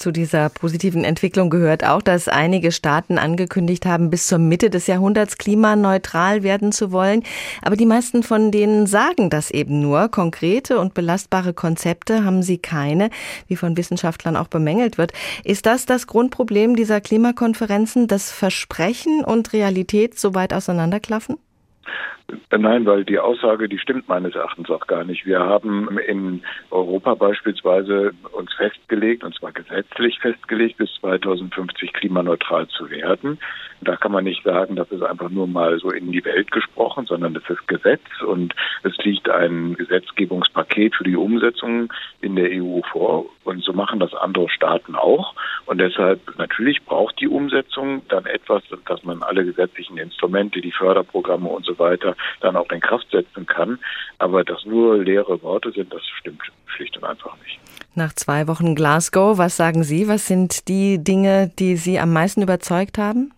Zu 0.00 0.12
dieser 0.12 0.48
positiven 0.48 1.04
Entwicklung 1.04 1.50
gehört 1.50 1.84
auch, 1.84 2.00
dass 2.00 2.26
einige 2.26 2.72
Staaten 2.72 3.18
angekündigt 3.18 3.84
haben, 3.84 4.08
bis 4.08 4.28
zur 4.28 4.38
Mitte 4.38 4.70
des 4.70 4.86
Jahrhunderts 4.86 5.36
klimaneutral 5.36 6.42
werden 6.42 6.72
zu 6.72 6.90
wollen. 6.90 7.22
Aber 7.60 7.76
die 7.76 7.84
meisten 7.84 8.22
von 8.22 8.50
denen 8.50 8.86
sagen 8.86 9.28
das 9.28 9.50
eben 9.50 9.82
nur. 9.82 10.08
Konkrete 10.08 10.78
und 10.78 10.94
belastbare 10.94 11.52
Konzepte 11.52 12.24
haben 12.24 12.42
sie 12.42 12.56
keine, 12.56 13.10
wie 13.46 13.56
von 13.56 13.76
Wissenschaftlern 13.76 14.36
auch 14.36 14.48
bemängelt 14.48 14.96
wird. 14.96 15.12
Ist 15.44 15.66
das 15.66 15.84
das 15.84 16.06
Grundproblem 16.06 16.76
dieser 16.76 17.02
Klimakonferenzen, 17.02 18.08
dass 18.08 18.30
Versprechen 18.30 19.22
und 19.22 19.52
Realität 19.52 20.18
so 20.18 20.34
weit 20.34 20.54
auseinanderklaffen? 20.54 21.36
Nein, 22.50 22.86
weil 22.86 23.04
die 23.04 23.18
Aussage, 23.18 23.68
die 23.68 23.78
stimmt 23.78 24.08
meines 24.08 24.34
Erachtens 24.34 24.70
auch 24.70 24.86
gar 24.86 25.04
nicht. 25.04 25.26
Wir 25.26 25.40
haben 25.40 25.98
in 25.98 26.42
Europa 26.70 27.14
beispielsweise 27.14 28.12
uns 28.32 28.52
festgelegt, 28.54 29.24
und 29.24 29.34
zwar 29.34 29.52
gesetzlich 29.52 30.18
festgelegt, 30.20 30.76
bis 30.78 30.92
2050 31.00 31.92
klimaneutral 31.92 32.68
zu 32.68 32.90
werden. 32.90 33.38
Da 33.80 33.96
kann 33.96 34.12
man 34.12 34.24
nicht 34.24 34.44
sagen, 34.44 34.76
das 34.76 34.90
ist 34.90 35.02
einfach 35.02 35.30
nur 35.30 35.46
mal 35.46 35.78
so 35.78 35.90
in 35.90 36.12
die 36.12 36.24
Welt 36.24 36.50
gesprochen, 36.50 37.06
sondern 37.06 37.34
das 37.34 37.44
ist 37.48 37.66
Gesetz 37.66 38.02
und 38.26 38.54
es 38.82 38.96
liegt 38.98 39.28
ein 39.30 39.74
Gesetzgebungspaket 39.74 40.94
für 40.96 41.04
die 41.04 41.16
Umsetzung 41.16 41.92
in 42.20 42.36
der 42.36 42.50
EU 42.50 42.80
vor. 42.92 43.26
Und 43.44 43.64
so 43.64 43.72
machen 43.72 43.98
das 43.98 44.14
andere 44.14 44.48
Staaten 44.50 44.94
auch. 44.94 45.34
Und 45.70 45.78
deshalb 45.78 46.36
natürlich 46.36 46.84
braucht 46.84 47.20
die 47.20 47.28
Umsetzung 47.28 48.02
dann 48.08 48.26
etwas, 48.26 48.64
dass 48.86 49.04
man 49.04 49.22
alle 49.22 49.44
gesetzlichen 49.44 49.98
Instrumente, 49.98 50.60
die 50.60 50.72
Förderprogramme 50.72 51.48
und 51.48 51.64
so 51.64 51.78
weiter 51.78 52.16
dann 52.40 52.56
auch 52.56 52.68
in 52.72 52.80
Kraft 52.80 53.08
setzen 53.12 53.46
kann. 53.46 53.78
Aber 54.18 54.42
dass 54.42 54.64
nur 54.64 54.98
leere 54.98 55.40
Worte 55.44 55.70
sind, 55.70 55.94
das 55.94 56.02
stimmt 56.18 56.42
schlicht 56.66 56.96
und 56.96 57.04
einfach 57.04 57.36
nicht. 57.44 57.60
Nach 57.94 58.12
zwei 58.12 58.48
Wochen 58.48 58.74
Glasgow, 58.74 59.38
was 59.38 59.56
sagen 59.56 59.84
Sie? 59.84 60.08
Was 60.08 60.26
sind 60.26 60.66
die 60.66 61.04
Dinge, 61.04 61.52
die 61.56 61.76
Sie 61.76 62.00
am 62.00 62.12
meisten 62.12 62.42
überzeugt 62.42 62.98
haben? 62.98 63.30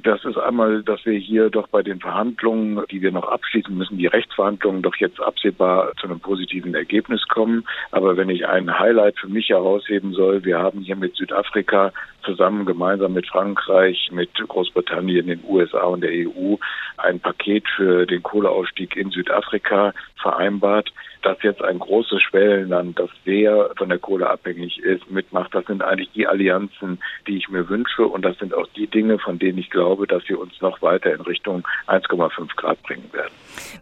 Das 0.00 0.24
ist 0.24 0.38
einmal, 0.38 0.84
dass 0.84 1.04
wir 1.04 1.18
hier 1.18 1.50
doch 1.50 1.66
bei 1.68 1.82
den 1.82 1.98
Verhandlungen, 1.98 2.84
die 2.88 3.02
wir 3.02 3.10
noch 3.10 3.26
abschließen 3.26 3.76
müssen, 3.76 3.98
die 3.98 4.06
Rechtsverhandlungen 4.06 4.80
doch 4.80 4.94
jetzt 4.96 5.20
absehbar 5.20 5.92
zu 6.00 6.06
einem 6.06 6.20
positiven 6.20 6.74
Ergebnis 6.74 7.26
kommen. 7.26 7.66
Aber 7.90 8.16
wenn 8.16 8.30
ich 8.30 8.46
ein 8.46 8.78
Highlight 8.78 9.18
für 9.18 9.28
mich 9.28 9.48
herausheben 9.48 10.12
soll, 10.12 10.44
wir 10.44 10.58
haben 10.58 10.82
hier 10.82 10.94
mit 10.94 11.16
Südafrika 11.16 11.92
zusammen 12.24 12.66
gemeinsam 12.66 13.12
mit 13.12 13.26
Frankreich, 13.26 14.10
mit 14.12 14.34
Großbritannien, 14.34 15.26
den 15.26 15.44
USA 15.46 15.84
und 15.84 16.02
der 16.02 16.10
EU 16.10 16.56
ein 16.96 17.20
Paket 17.20 17.64
für 17.76 18.06
den 18.06 18.22
Kohleausstieg 18.22 18.96
in 18.96 19.10
Südafrika 19.10 19.92
vereinbart 20.16 20.92
dass 21.22 21.42
jetzt 21.42 21.62
ein 21.62 21.78
großes 21.78 22.22
Schwellenland, 22.22 22.98
das 22.98 23.10
sehr 23.24 23.70
von 23.76 23.88
der 23.88 23.98
Kohle 23.98 24.28
abhängig 24.28 24.78
ist, 24.78 25.10
mitmacht. 25.10 25.54
Das 25.54 25.64
sind 25.66 25.82
eigentlich 25.82 26.10
die 26.12 26.26
Allianzen, 26.26 26.98
die 27.26 27.36
ich 27.36 27.48
mir 27.48 27.68
wünsche. 27.68 28.06
Und 28.06 28.24
das 28.24 28.38
sind 28.38 28.54
auch 28.54 28.66
die 28.76 28.86
Dinge, 28.86 29.18
von 29.18 29.38
denen 29.38 29.58
ich 29.58 29.70
glaube, 29.70 30.06
dass 30.06 30.22
sie 30.24 30.34
uns 30.34 30.60
noch 30.60 30.80
weiter 30.82 31.12
in 31.12 31.20
Richtung 31.20 31.66
1,5 31.86 32.56
Grad 32.56 32.82
bringen 32.82 33.10
werden. 33.12 33.32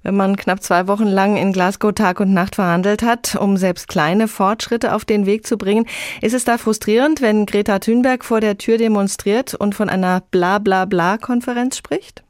Wenn 0.02 0.16
man 0.16 0.36
knapp 0.36 0.62
zwei 0.62 0.88
Wochen 0.88 1.06
lang 1.06 1.36
in 1.36 1.52
Glasgow 1.52 1.92
Tag 1.92 2.20
und 2.20 2.32
Nacht 2.32 2.54
verhandelt 2.54 3.02
hat, 3.02 3.36
um 3.38 3.56
selbst 3.56 3.88
kleine 3.88 4.28
Fortschritte 4.28 4.94
auf 4.94 5.04
den 5.04 5.26
Weg 5.26 5.46
zu 5.46 5.58
bringen, 5.58 5.86
ist 6.22 6.34
es 6.34 6.44
da 6.44 6.58
frustrierend, 6.58 7.20
wenn 7.20 7.46
Greta 7.46 7.78
Thunberg 7.78 8.24
vor 8.24 8.35
der 8.40 8.58
Tür 8.58 8.78
demonstriert 8.78 9.54
und 9.54 9.74
von 9.74 9.88
einer 9.88 10.22
Bla-Bla-Bla-Konferenz 10.30 11.76
spricht? 11.76 12.25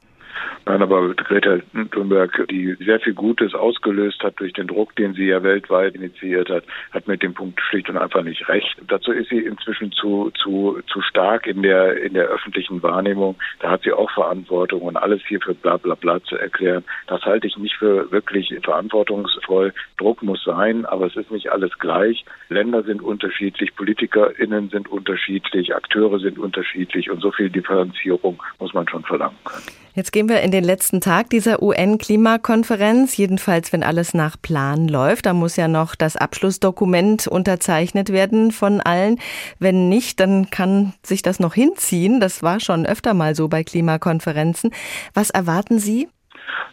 Nein, 0.69 0.83
aber 0.83 1.15
Greta 1.15 1.59
Thunberg, 1.93 2.45
die 2.51 2.75
sehr 2.85 2.99
viel 2.99 3.15
Gutes 3.15 3.55
ausgelöst 3.55 4.21
hat 4.25 4.35
durch 4.41 4.53
den 4.53 4.67
Druck, 4.67 4.97
den 4.97 5.15
sie 5.15 5.27
ja 5.27 5.41
weltweit 5.45 5.95
initiiert 5.95 6.51
hat, 6.51 6.65
hat 6.91 7.07
mit 7.07 7.23
dem 7.23 7.35
Punkt 7.35 7.61
schlicht 7.61 7.89
und 7.89 7.97
einfach 7.97 8.25
nicht 8.25 8.49
recht. 8.49 8.77
Dazu 8.89 9.13
ist 9.13 9.29
sie 9.31 9.39
inzwischen 9.39 9.93
zu, 9.93 10.33
zu, 10.33 10.81
zu 10.89 11.03
stark 11.03 11.47
in 11.47 11.63
der, 11.63 12.03
in 12.03 12.15
der 12.15 12.27
öffentlichen 12.27 12.83
Wahrnehmung. 12.83 13.37
Da 13.61 13.71
hat 13.71 13.85
sie 13.85 13.93
auch 13.93 14.11
Verantwortung 14.11 14.83
und 14.83 14.97
alles 14.97 15.23
hier 15.29 15.41
für 15.41 15.55
bla, 15.55 15.77
bla, 15.77 15.95
bla 15.95 16.21
zu 16.25 16.37
erklären. 16.37 16.83
Das 17.07 17.23
halte 17.23 17.47
ich 17.47 17.57
nicht 17.57 17.77
für 17.77 18.11
wirklich 18.11 18.53
verantwortungsvoll. 18.65 19.73
Druck 19.99 20.25
muss 20.25 20.43
sein, 20.43 20.85
aber 20.85 21.07
es 21.07 21.15
ist 21.15 21.31
nicht 21.31 21.53
alles 21.53 21.79
gleich. 21.79 22.25
Länder 22.49 22.83
sind 22.83 23.03
unterschiedlich, 23.03 23.77
PolitikerInnen 23.77 24.71
sind 24.71 24.89
unterschiedlich, 24.89 25.77
Akteure 25.77 26.19
sind 26.19 26.41
unterschiedlich 26.41 27.09
und 27.09 27.21
so 27.21 27.31
viel 27.31 27.51
Differenzierung 27.51 28.43
muss 28.59 28.75
man 28.75 28.89
schon 28.89 29.05
verlangen 29.05 29.39
können. 29.45 29.86
Jetzt 29.97 30.13
gehen 30.13 30.29
wir 30.29 30.43
in 30.43 30.51
den 30.51 30.63
letzten 30.63 31.01
Tag 31.01 31.31
dieser 31.31 31.63
UN-Klimakonferenz, 31.63 33.17
jedenfalls 33.17 33.73
wenn 33.73 33.83
alles 33.83 34.13
nach 34.13 34.37
Plan 34.41 34.89
läuft. 34.89 35.25
Da 35.25 35.33
muss 35.33 35.57
ja 35.57 35.69
noch 35.69 35.95
das 35.95 36.17
Abschlussdokument 36.17 37.27
unterzeichnet 37.27 38.11
werden 38.13 38.53
von 38.53 38.83
allen. 38.83 39.19
Wenn 39.59 39.89
nicht, 39.89 40.21
dann 40.21 40.51
kann 40.51 40.93
sich 41.03 41.23
das 41.23 41.41
noch 41.41 41.55
hinziehen. 41.55 42.21
Das 42.21 42.43
war 42.43 42.61
schon 42.61 42.85
öfter 42.85 43.15
mal 43.15 43.35
so 43.35 43.49
bei 43.49 43.65
Klimakonferenzen. 43.65 44.71
Was 45.15 45.31
erwarten 45.31 45.79
Sie? 45.79 46.09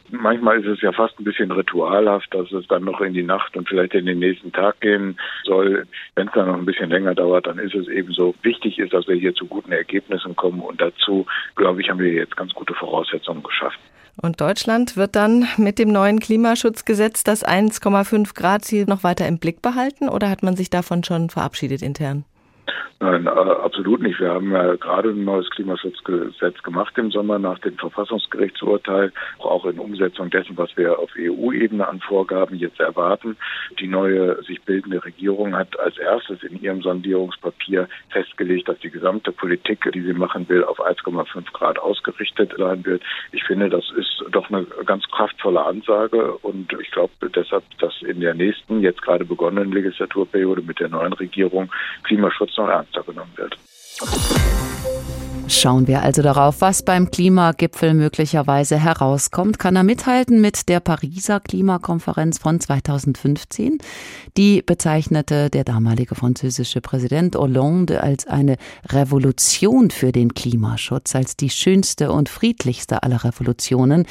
Manchmal 0.10 0.60
ist 0.60 0.68
es 0.68 0.82
ja 0.82 0.92
fast 0.92 1.20
ein 1.20 1.24
bisschen 1.24 1.52
ritualhaft, 1.52 2.34
dass 2.34 2.52
es 2.52 2.68
dann 2.68 2.84
noch 2.84 3.02
in 3.02 3.14
die 3.14 3.24
Nacht 3.24 3.56
und 3.58 3.68
vielleicht 3.68 3.94
in 3.94 4.06
den 4.06 4.20
nächsten 4.20 4.52
Tag 4.52 4.80
gehen 4.82 5.18
soll. 5.44 5.88
Wenn 6.16 6.28
es 6.28 6.34
dann 6.34 6.48
noch 6.48 6.58
ein 6.58 6.66
bisschen 6.66 6.90
länger 6.90 7.16
dauert, 7.16 7.48
dann 7.48 7.60
ist 7.60 7.76
es 7.76 7.88
eben 7.88 8.12
so. 8.14 8.36
Wichtig 8.44 8.80
ist, 8.80 8.94
dass 8.94 9.08
wir 9.08 9.16
hier 9.16 9.34
zu 9.34 9.46
guten 9.46 9.72
Ergebnissen 9.72 10.36
kommen 10.36 10.62
und 10.62 10.82
dazu, 10.82 11.26
glaube 11.56 11.82
ich, 11.82 11.90
haben 11.90 12.00
wir 12.00 12.14
jetzt 12.14 12.38
ganz 12.38 12.54
gute 12.54 12.74
Voraussetzungen 12.74 13.44
geschaffen. 13.44 13.80
Und 14.22 14.42
Deutschland 14.42 14.96
wird 14.96 15.16
dann 15.16 15.48
mit 15.58 15.80
dem 15.80 15.92
neuen 15.92 16.20
Klimaschutzgesetz 16.20 17.24
das 17.24 17.46
1,5 17.46 18.36
Grad 18.36 18.64
Ziel 18.64 18.86
noch 18.86 19.04
weiter 19.04 19.28
im 19.28 19.40
Blick 19.40 19.62
behalten 19.62 20.08
oder 20.08 20.30
hat 20.30 20.44
man 20.44 20.56
sich 20.56 20.70
davon 20.70 21.04
schon 21.04 21.30
verabschiedet 21.30 21.82
intern? 21.82 22.26
Nein, 23.00 23.26
äh, 23.26 23.30
absolut 23.30 24.02
nicht. 24.02 24.20
Wir 24.20 24.30
haben 24.30 24.52
ja 24.52 24.76
gerade 24.76 25.10
ein 25.10 25.26
neues 25.26 25.50
Klimaschutzgesetz 25.50 26.64
gemacht 26.64 26.98
im 26.98 27.12
Sommer 27.12 27.38
nach 27.38 27.60
dem 27.60 27.78
Verfassungsgerichtsurteil, 27.78 29.12
auch 29.40 29.66
in 29.66 29.78
Umsetzung 29.78 30.30
dessen, 30.30 30.58
was 30.58 30.76
wir 30.78 30.98
auf 30.98 31.10
EU-Ebene 31.18 31.86
an 31.86 32.00
Vorgaben 32.00 32.56
jetzt 32.56 32.80
erwarten. 32.80 33.36
Die 33.80 33.88
neue 33.88 34.42
sich 34.44 34.62
bildende 34.62 35.04
Regierung 35.04 35.54
hat 35.56 35.78
als 35.80 35.98
erstes 35.98 36.44
in 36.44 36.62
ihrem 36.62 36.82
Sondierungspapier 36.82 37.90
festgelegt, 38.10 38.70
dass 38.70 38.80
die 38.80 38.90
gesamte 38.90 39.32
Politik, 39.32 39.86
die 39.94 40.02
sie 40.02 40.14
machen 40.14 40.48
will, 40.48 40.64
auf 40.64 40.80
1,5 40.80 41.52
Grad 41.52 41.80
ausgerichtet 41.80 42.54
sein 42.58 42.86
wird. 42.86 43.04
Ich 43.34 43.44
finde, 43.44 43.70
das 43.70 43.84
ist 43.98 44.24
doch 44.32 44.50
eine 44.50 44.66
ganz 44.86 45.04
kraftvolle 45.10 45.66
Ansage 45.66 46.38
und 46.38 46.72
ich 46.82 46.92
glaube 46.92 47.12
deshalb, 47.36 47.64
dass 47.80 48.02
in 48.02 48.22
der 48.22 48.34
nächsten, 48.34 48.82
jetzt 48.82 49.02
gerade 49.02 49.26
begonnenen 49.26 49.72
Legislaturperiode 49.72 50.62
mit 50.62 50.80
der 50.80 50.90
neuen 50.90 51.14
Regierung 51.14 51.70
Klimaschutz 52.04 52.56
noch 52.64 52.74
ernster 52.74 53.04
genommen 53.04 53.32
wird. 53.36 53.58
Schauen 55.48 55.88
wir 55.88 56.02
also 56.02 56.22
darauf, 56.22 56.62
was 56.62 56.84
beim 56.84 57.12
Klimagipfel 57.12 57.94
möglicherweise 57.94 58.78
herauskommt. 58.78 59.60
Kann 59.60 59.76
er 59.76 59.84
mithalten 59.84 60.40
mit 60.40 60.70
der 60.70 60.80
Pariser 60.80 61.42
Klimakonferenz 61.42 62.40
von 62.40 62.60
2015? 62.60 63.78
Die 64.38 64.62
bezeichnete 64.62 65.50
der 65.50 65.66
damalige 65.66 66.16
französische 66.16 66.80
Präsident 66.80 67.36
Hollande 67.36 68.02
als 68.02 68.26
eine 68.26 68.56
Revolution 68.88 69.92
für 69.92 70.12
den 70.14 70.34
Klimaschutz, 70.34 71.14
als 71.14 71.36
die 71.36 71.50
schönste 71.50 72.12
und 72.12 72.30
friedlichste 72.30 73.04
aller 73.04 73.24
Revolutionen, 73.24 74.08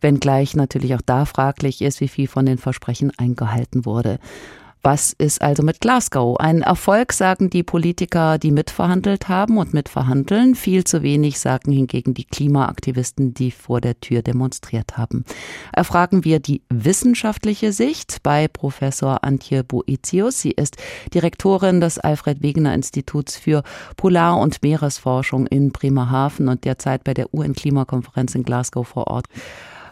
wenngleich 0.00 0.54
natürlich 0.54 0.94
auch 0.94 1.02
da 1.04 1.24
fraglich 1.24 1.82
ist, 1.82 2.00
wie 2.00 2.08
viel 2.08 2.28
von 2.28 2.46
den 2.46 2.58
Versprechen 2.58 3.12
eingehalten 3.18 3.84
wurde. 3.84 4.18
Was 4.82 5.12
ist 5.18 5.42
also 5.42 5.64
mit 5.64 5.80
Glasgow? 5.80 6.36
Ein 6.38 6.62
Erfolg, 6.62 7.12
sagen 7.12 7.50
die 7.50 7.64
Politiker, 7.64 8.38
die 8.38 8.52
mitverhandelt 8.52 9.28
haben 9.28 9.58
und 9.58 9.74
mitverhandeln. 9.74 10.54
Viel 10.54 10.84
zu 10.84 11.02
wenig 11.02 11.40
sagen 11.40 11.72
hingegen 11.72 12.14
die 12.14 12.24
Klimaaktivisten, 12.24 13.34
die 13.34 13.50
vor 13.50 13.80
der 13.80 13.98
Tür 13.98 14.22
demonstriert 14.22 14.96
haben. 14.96 15.24
Erfragen 15.72 16.24
wir 16.24 16.38
die 16.38 16.62
wissenschaftliche 16.68 17.72
Sicht 17.72 18.22
bei 18.22 18.46
Professor 18.46 19.24
Antje 19.24 19.64
Boetius. 19.64 20.40
Sie 20.40 20.52
ist 20.52 20.76
Direktorin 21.12 21.80
des 21.80 21.98
Alfred 21.98 22.42
Wegener 22.42 22.72
Instituts 22.72 23.36
für 23.36 23.64
Polar- 23.96 24.38
und 24.38 24.62
Meeresforschung 24.62 25.48
in 25.48 25.72
Bremerhaven 25.72 26.48
und 26.48 26.64
derzeit 26.64 27.02
bei 27.02 27.14
der 27.14 27.34
UN-Klimakonferenz 27.34 28.36
in 28.36 28.44
Glasgow 28.44 28.86
vor 28.86 29.08
Ort. 29.08 29.26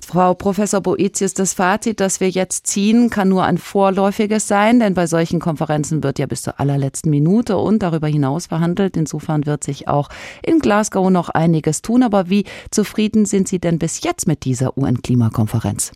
Frau 0.05 0.35
Professor 0.35 0.81
Boetius, 0.81 1.35
das 1.35 1.55
Fazit, 1.55 2.01
das 2.01 2.21
wir 2.21 2.29
jetzt 2.29 2.67
ziehen, 2.67 3.11
kann 3.11 3.29
nur 3.29 3.45
ein 3.45 3.59
vorläufiges 3.59 4.47
sein, 4.49 4.81
denn 4.81 4.95
bei 4.95 5.07
solchen 5.07 5.41
Konferenzen 5.41 6.03
wird 6.03 6.19
ja 6.19 6.27
bis 6.27 6.43
zur 6.43 6.61
allerletzten 6.61 7.11
Minute 7.11 7.57
und 7.57 7.83
darüber 7.83 8.07
hinaus 8.07 8.47
verhandelt. 8.47 8.97
Insofern 8.97 9.47
wird 9.47 9.65
sich 9.65 9.89
auch 9.89 10.09
in 10.43 10.59
Glasgow 10.59 11.11
noch 11.11 11.29
einiges 11.29 11.83
tun. 11.83 12.03
Aber 12.03 12.31
wie 12.31 12.45
zufrieden 12.71 13.25
sind 13.25 13.49
Sie 13.49 13.59
denn 13.59 13.79
bis 13.79 14.05
jetzt 14.05 14.27
mit 14.27 14.45
dieser 14.45 14.77
UN-Klimakonferenz? 14.77 15.93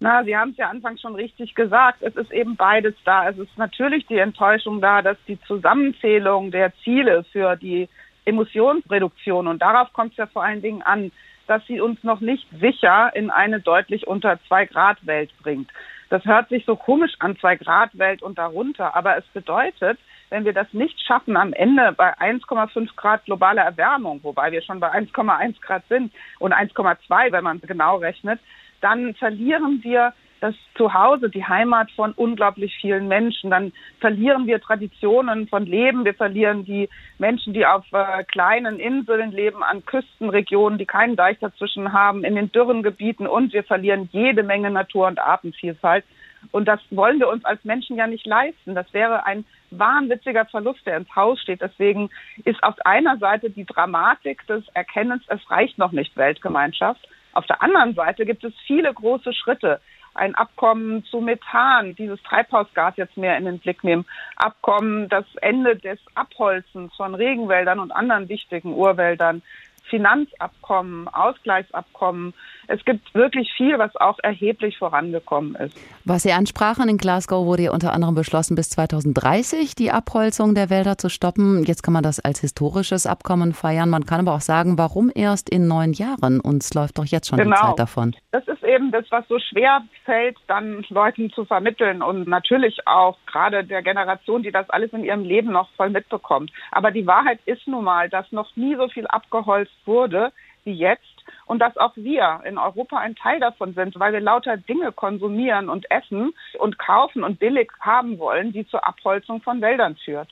Na, 0.00 0.24
Sie 0.24 0.36
haben 0.36 0.50
es 0.50 0.56
ja 0.56 0.70
anfangs 0.70 1.00
schon 1.02 1.14
richtig 1.14 1.54
gesagt. 1.54 2.02
Es 2.02 2.16
ist 2.16 2.32
eben 2.32 2.56
beides 2.56 2.94
da. 3.04 3.28
Es 3.28 3.38
ist 3.38 3.56
natürlich 3.58 4.06
die 4.06 4.18
Enttäuschung 4.18 4.80
da, 4.80 5.02
dass 5.02 5.18
die 5.28 5.38
Zusammenzählung 5.42 6.50
der 6.50 6.72
Ziele 6.82 7.24
für 7.32 7.56
die 7.56 7.88
Emissionsreduktion, 8.24 9.46
und 9.46 9.60
darauf 9.60 9.92
kommt 9.92 10.12
es 10.12 10.18
ja 10.18 10.26
vor 10.26 10.44
allen 10.44 10.62
Dingen 10.62 10.82
an, 10.82 11.10
dass 11.50 11.66
sie 11.66 11.80
uns 11.80 12.04
noch 12.04 12.20
nicht 12.20 12.46
sicher 12.60 13.10
in 13.12 13.28
eine 13.28 13.58
deutlich 13.58 14.06
unter 14.06 14.38
zwei 14.46 14.66
Grad 14.66 15.04
Welt 15.04 15.32
bringt. 15.42 15.68
Das 16.08 16.24
hört 16.24 16.48
sich 16.48 16.64
so 16.64 16.76
komisch 16.76 17.10
an, 17.18 17.36
zwei 17.38 17.56
Grad 17.56 17.98
Welt 17.98 18.22
und 18.22 18.38
darunter, 18.38 18.94
aber 18.94 19.16
es 19.16 19.24
bedeutet, 19.34 19.98
wenn 20.28 20.44
wir 20.44 20.52
das 20.52 20.72
nicht 20.72 21.00
schaffen, 21.04 21.36
am 21.36 21.52
Ende 21.52 21.92
bei 21.96 22.16
1,5 22.18 22.94
Grad 22.94 23.24
globale 23.24 23.62
Erwärmung, 23.62 24.20
wobei 24.22 24.52
wir 24.52 24.62
schon 24.62 24.78
bei 24.78 24.92
1,1 24.92 25.60
Grad 25.60 25.82
sind 25.88 26.12
und 26.38 26.54
1,2, 26.54 27.32
wenn 27.32 27.42
man 27.42 27.60
genau 27.60 27.96
rechnet, 27.96 28.38
dann 28.80 29.16
verlieren 29.16 29.80
wir 29.82 30.12
das 30.40 30.54
Zuhause, 30.74 31.28
die 31.28 31.44
Heimat 31.44 31.90
von 31.92 32.12
unglaublich 32.12 32.76
vielen 32.80 33.08
Menschen. 33.08 33.50
Dann 33.50 33.72
verlieren 34.00 34.46
wir 34.46 34.60
Traditionen 34.60 35.48
von 35.48 35.66
Leben. 35.66 36.04
Wir 36.04 36.14
verlieren 36.14 36.64
die 36.64 36.88
Menschen, 37.18 37.52
die 37.52 37.66
auf 37.66 37.84
äh, 37.92 38.24
kleinen 38.24 38.80
Inseln 38.80 39.32
leben, 39.32 39.62
an 39.62 39.84
Küstenregionen, 39.84 40.78
die 40.78 40.86
keinen 40.86 41.16
Deich 41.16 41.38
dazwischen 41.38 41.92
haben, 41.92 42.24
in 42.24 42.34
den 42.34 42.50
dürren 42.50 42.82
Gebieten 42.82 43.26
und 43.26 43.52
wir 43.52 43.64
verlieren 43.64 44.08
jede 44.12 44.42
Menge 44.42 44.70
Natur- 44.70 45.08
und 45.08 45.18
Artenvielfalt. 45.18 46.04
Und 46.52 46.66
das 46.66 46.80
wollen 46.90 47.20
wir 47.20 47.28
uns 47.28 47.44
als 47.44 47.62
Menschen 47.64 47.96
ja 47.96 48.06
nicht 48.06 48.26
leisten. 48.26 48.74
Das 48.74 48.92
wäre 48.94 49.26
ein 49.26 49.44
wahnwitziger 49.70 50.46
Verlust, 50.46 50.86
der 50.86 50.96
ins 50.96 51.14
Haus 51.14 51.40
steht. 51.40 51.60
Deswegen 51.60 52.10
ist 52.44 52.62
auf 52.62 52.74
einer 52.84 53.18
Seite 53.18 53.50
die 53.50 53.66
Dramatik 53.66 54.46
des 54.46 54.64
Erkennens, 54.74 55.22
es 55.28 55.50
reicht 55.50 55.78
noch 55.78 55.92
nicht 55.92 56.16
Weltgemeinschaft. 56.16 57.06
Auf 57.32 57.46
der 57.46 57.62
anderen 57.62 57.94
Seite 57.94 58.24
gibt 58.26 58.42
es 58.42 58.52
viele 58.66 58.92
große 58.92 59.32
Schritte, 59.32 59.80
ein 60.14 60.34
Abkommen 60.34 61.04
zu 61.04 61.20
Methan, 61.20 61.94
dieses 61.94 62.22
Treibhausgas 62.22 62.96
jetzt 62.96 63.16
mehr 63.16 63.36
in 63.36 63.44
den 63.44 63.58
Blick 63.58 63.84
nehmen, 63.84 64.06
Abkommen, 64.36 65.08
das 65.08 65.24
Ende 65.40 65.76
des 65.76 65.98
Abholzens 66.14 66.94
von 66.96 67.14
Regenwäldern 67.14 67.78
und 67.78 67.92
anderen 67.92 68.28
wichtigen 68.28 68.74
Urwäldern, 68.74 69.42
Finanzabkommen, 69.90 71.08
Ausgleichsabkommen. 71.08 72.32
Es 72.72 72.84
gibt 72.84 73.12
wirklich 73.14 73.52
viel, 73.56 73.76
was 73.80 73.96
auch 73.96 74.18
erheblich 74.22 74.78
vorangekommen 74.78 75.56
ist. 75.56 75.76
Was 76.04 76.22
Sie 76.22 76.30
ansprachen, 76.30 76.88
in 76.88 76.98
Glasgow 76.98 77.44
wurde 77.44 77.64
ja 77.64 77.72
unter 77.72 77.92
anderem 77.92 78.14
beschlossen, 78.14 78.54
bis 78.54 78.70
2030 78.70 79.74
die 79.74 79.90
Abholzung 79.90 80.54
der 80.54 80.70
Wälder 80.70 80.96
zu 80.96 81.08
stoppen. 81.08 81.64
Jetzt 81.64 81.82
kann 81.82 81.92
man 81.92 82.04
das 82.04 82.20
als 82.20 82.40
historisches 82.40 83.06
Abkommen 83.06 83.54
feiern. 83.54 83.90
Man 83.90 84.06
kann 84.06 84.20
aber 84.20 84.36
auch 84.36 84.40
sagen, 84.40 84.78
warum 84.78 85.10
erst 85.12 85.50
in 85.50 85.66
neun 85.66 85.94
Jahren? 85.94 86.38
Uns 86.38 86.72
läuft 86.72 86.98
doch 86.98 87.04
jetzt 87.04 87.26
schon 87.26 87.40
genau. 87.40 87.56
die 87.56 87.60
Zeit 87.60 87.78
davon. 87.80 88.14
Das 88.30 88.46
ist 88.46 88.62
eben 88.62 88.92
das, 88.92 89.04
was 89.10 89.26
so 89.26 89.40
schwer 89.40 89.82
fällt, 90.04 90.36
dann 90.46 90.84
Leuten 90.90 91.30
zu 91.30 91.44
vermitteln 91.44 92.02
und 92.02 92.28
natürlich 92.28 92.86
auch 92.86 93.18
gerade 93.26 93.64
der 93.64 93.82
Generation, 93.82 94.44
die 94.44 94.52
das 94.52 94.70
alles 94.70 94.92
in 94.92 95.02
ihrem 95.02 95.24
Leben 95.24 95.50
noch 95.50 95.68
voll 95.76 95.90
mitbekommt. 95.90 96.52
Aber 96.70 96.92
die 96.92 97.06
Wahrheit 97.08 97.40
ist 97.46 97.66
nun 97.66 97.82
mal, 97.82 98.08
dass 98.08 98.30
noch 98.30 98.54
nie 98.54 98.76
so 98.76 98.88
viel 98.88 99.08
abgeholzt 99.08 99.74
wurde 99.86 100.30
wie 100.64 100.72
jetzt 100.72 101.24
und 101.46 101.58
dass 101.58 101.76
auch 101.76 101.92
wir 101.96 102.40
in 102.44 102.58
Europa 102.58 102.98
ein 102.98 103.16
Teil 103.16 103.40
davon 103.40 103.74
sind, 103.74 103.98
weil 103.98 104.12
wir 104.12 104.20
lauter 104.20 104.56
Dinge 104.56 104.92
konsumieren 104.92 105.68
und 105.68 105.90
essen 105.90 106.32
und 106.58 106.78
kaufen 106.78 107.24
und 107.24 107.38
billig 107.38 107.70
haben 107.80 108.18
wollen, 108.18 108.52
die 108.52 108.66
zur 108.66 108.86
Abholzung 108.86 109.42
von 109.42 109.60
Wäldern 109.60 109.96
führt. 109.96 110.28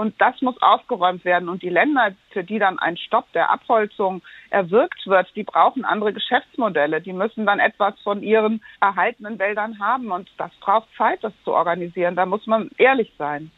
Und 0.00 0.18
das 0.18 0.40
muss 0.40 0.60
aufgeräumt 0.62 1.26
werden. 1.26 1.50
Und 1.50 1.62
die 1.62 1.68
Länder, 1.68 2.12
für 2.30 2.42
die 2.42 2.58
dann 2.58 2.78
ein 2.78 2.96
Stopp 2.96 3.30
der 3.34 3.50
Abholzung 3.50 4.22
erwirkt 4.48 5.06
wird, 5.06 5.28
die 5.36 5.42
brauchen 5.42 5.84
andere 5.84 6.14
Geschäftsmodelle. 6.14 7.02
Die 7.02 7.12
müssen 7.12 7.44
dann 7.44 7.58
etwas 7.58 8.00
von 8.00 8.22
ihren 8.22 8.62
erhaltenen 8.80 9.38
Wäldern 9.38 9.78
haben. 9.78 10.10
Und 10.10 10.30
das 10.38 10.52
braucht 10.60 10.88
Zeit, 10.96 11.22
das 11.22 11.34
zu 11.44 11.52
organisieren. 11.52 12.16
Da 12.16 12.24
muss 12.24 12.46
man 12.46 12.70
ehrlich 12.78 13.12
sein. 13.18 13.50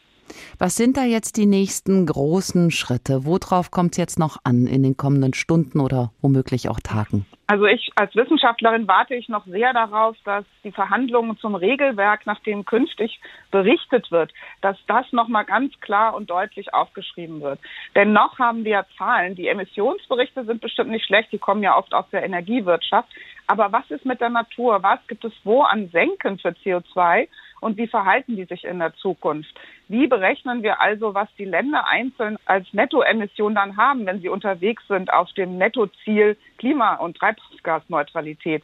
Was 0.59 0.75
sind 0.75 0.97
da 0.97 1.03
jetzt 1.03 1.37
die 1.37 1.45
nächsten 1.45 2.05
großen 2.05 2.71
Schritte? 2.71 3.25
Worauf 3.25 3.71
kommt 3.71 3.93
es 3.93 3.97
jetzt 3.97 4.19
noch 4.19 4.37
an 4.43 4.67
in 4.67 4.83
den 4.83 4.97
kommenden 4.97 5.33
Stunden 5.33 5.79
oder 5.79 6.11
womöglich 6.21 6.69
auch 6.69 6.79
Tagen? 6.79 7.25
Also 7.47 7.65
ich 7.65 7.91
als 7.95 8.15
Wissenschaftlerin 8.15 8.87
warte 8.87 9.15
ich 9.15 9.29
noch 9.29 9.45
sehr 9.45 9.73
darauf, 9.73 10.15
dass 10.23 10.45
die 10.63 10.71
Verhandlungen 10.71 11.37
zum 11.37 11.55
Regelwerk, 11.55 12.25
nach 12.25 12.39
dem 12.39 12.65
künftig 12.65 13.19
berichtet 13.51 14.11
wird, 14.11 14.33
dass 14.61 14.77
das 14.87 15.05
nochmal 15.11 15.45
ganz 15.45 15.77
klar 15.81 16.15
und 16.15 16.29
deutlich 16.29 16.73
aufgeschrieben 16.73 17.41
wird. 17.41 17.59
Denn 17.95 18.13
noch 18.13 18.39
haben 18.39 18.63
wir 18.63 18.85
Zahlen. 18.97 19.35
Die 19.35 19.49
Emissionsberichte 19.49 20.45
sind 20.45 20.61
bestimmt 20.61 20.89
nicht 20.89 21.05
schlecht, 21.05 21.31
die 21.31 21.37
kommen 21.37 21.61
ja 21.61 21.77
oft 21.77 21.93
aus 21.93 22.05
der 22.11 22.23
Energiewirtschaft. 22.23 23.09
Aber 23.45 23.71
was 23.71 23.91
ist 23.91 24.05
mit 24.05 24.21
der 24.21 24.29
Natur? 24.29 24.81
Was 24.81 25.05
gibt 25.07 25.25
es 25.25 25.33
wo 25.43 25.63
an 25.63 25.89
Senken 25.89 26.39
für 26.39 26.49
CO2? 26.49 27.27
Und 27.63 27.77
wie 27.77 27.87
verhalten 27.87 28.35
die 28.35 28.45
sich 28.45 28.65
in 28.65 28.79
der 28.79 28.93
Zukunft? 28.95 29.53
Wie 29.87 30.07
berechnen 30.07 30.63
wir 30.63 30.81
also, 30.81 31.13
was 31.13 31.29
die 31.37 31.45
Länder 31.45 31.87
einzeln 31.87 32.37
als 32.45 32.71
Nettoemission 32.73 33.55
dann 33.55 33.77
haben, 33.77 34.05
wenn 34.05 34.21
sie 34.21 34.29
unterwegs 34.29 34.83
sind 34.87 35.11
auf 35.11 35.31
dem 35.33 35.57
Nettoziel 35.57 36.37
Klima- 36.57 36.95
und 36.95 37.17
Treibhausgasneutralität? 37.17 38.63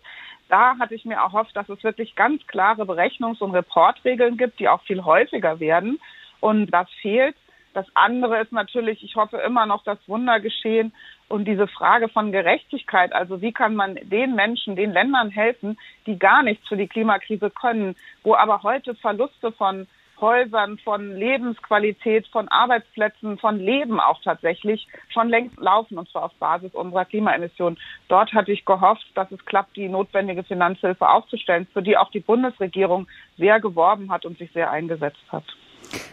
Da 0.49 0.77
hatte 0.79 0.95
ich 0.95 1.05
mir 1.05 1.15
erhofft, 1.15 1.55
dass 1.55 1.69
es 1.69 1.83
wirklich 1.83 2.15
ganz 2.15 2.45
klare 2.47 2.83
Berechnungs- 2.83 3.41
und 3.41 3.51
Reportregeln 3.51 4.35
gibt, 4.37 4.59
die 4.59 4.67
auch 4.67 4.81
viel 4.83 5.03
häufiger 5.03 5.59
werden. 5.59 5.99
Und 6.39 6.67
das 6.67 6.89
fehlt. 7.01 7.35
Das 7.73 7.85
andere 7.93 8.41
ist 8.41 8.51
natürlich, 8.51 9.03
ich 9.03 9.15
hoffe 9.15 9.37
immer 9.37 9.65
noch 9.65 9.83
das 9.83 9.99
Wunder 10.07 10.39
geschehen 10.39 10.91
und 11.29 11.45
diese 11.45 11.67
Frage 11.67 12.09
von 12.09 12.31
Gerechtigkeit, 12.31 13.13
also 13.13 13.41
wie 13.41 13.53
kann 13.53 13.75
man 13.75 13.95
den 14.03 14.35
Menschen, 14.35 14.75
den 14.75 14.91
Ländern 14.91 15.29
helfen, 15.29 15.77
die 16.05 16.19
gar 16.19 16.43
nichts 16.43 16.67
für 16.67 16.77
die 16.77 16.87
Klimakrise 16.87 17.49
können, 17.49 17.95
wo 18.23 18.35
aber 18.35 18.63
heute 18.63 18.95
Verluste 18.95 19.51
von 19.51 19.87
Häusern, 20.19 20.77
von 20.79 21.15
Lebensqualität, 21.15 22.27
von 22.27 22.49
Arbeitsplätzen, 22.49 23.37
von 23.37 23.57
Leben 23.57 23.99
auch 23.99 24.21
tatsächlich 24.21 24.87
schon 25.07 25.29
längst 25.29 25.57
laufen, 25.57 25.97
und 25.97 26.09
zwar 26.09 26.23
auf 26.25 26.33
Basis 26.35 26.73
unserer 26.73 27.05
Klimaemissionen. 27.05 27.79
Dort 28.09 28.33
hatte 28.33 28.51
ich 28.51 28.65
gehofft, 28.65 29.05
dass 29.15 29.31
es 29.31 29.45
klappt, 29.45 29.77
die 29.77 29.87
notwendige 29.87 30.43
Finanzhilfe 30.43 31.07
aufzustellen, 31.07 31.67
für 31.71 31.81
die 31.81 31.95
auch 31.95 32.11
die 32.11 32.19
Bundesregierung 32.19 33.07
sehr 33.37 33.61
geworben 33.61 34.11
hat 34.11 34.25
und 34.25 34.37
sich 34.37 34.51
sehr 34.51 34.71
eingesetzt 34.71 35.23
hat. 35.31 35.45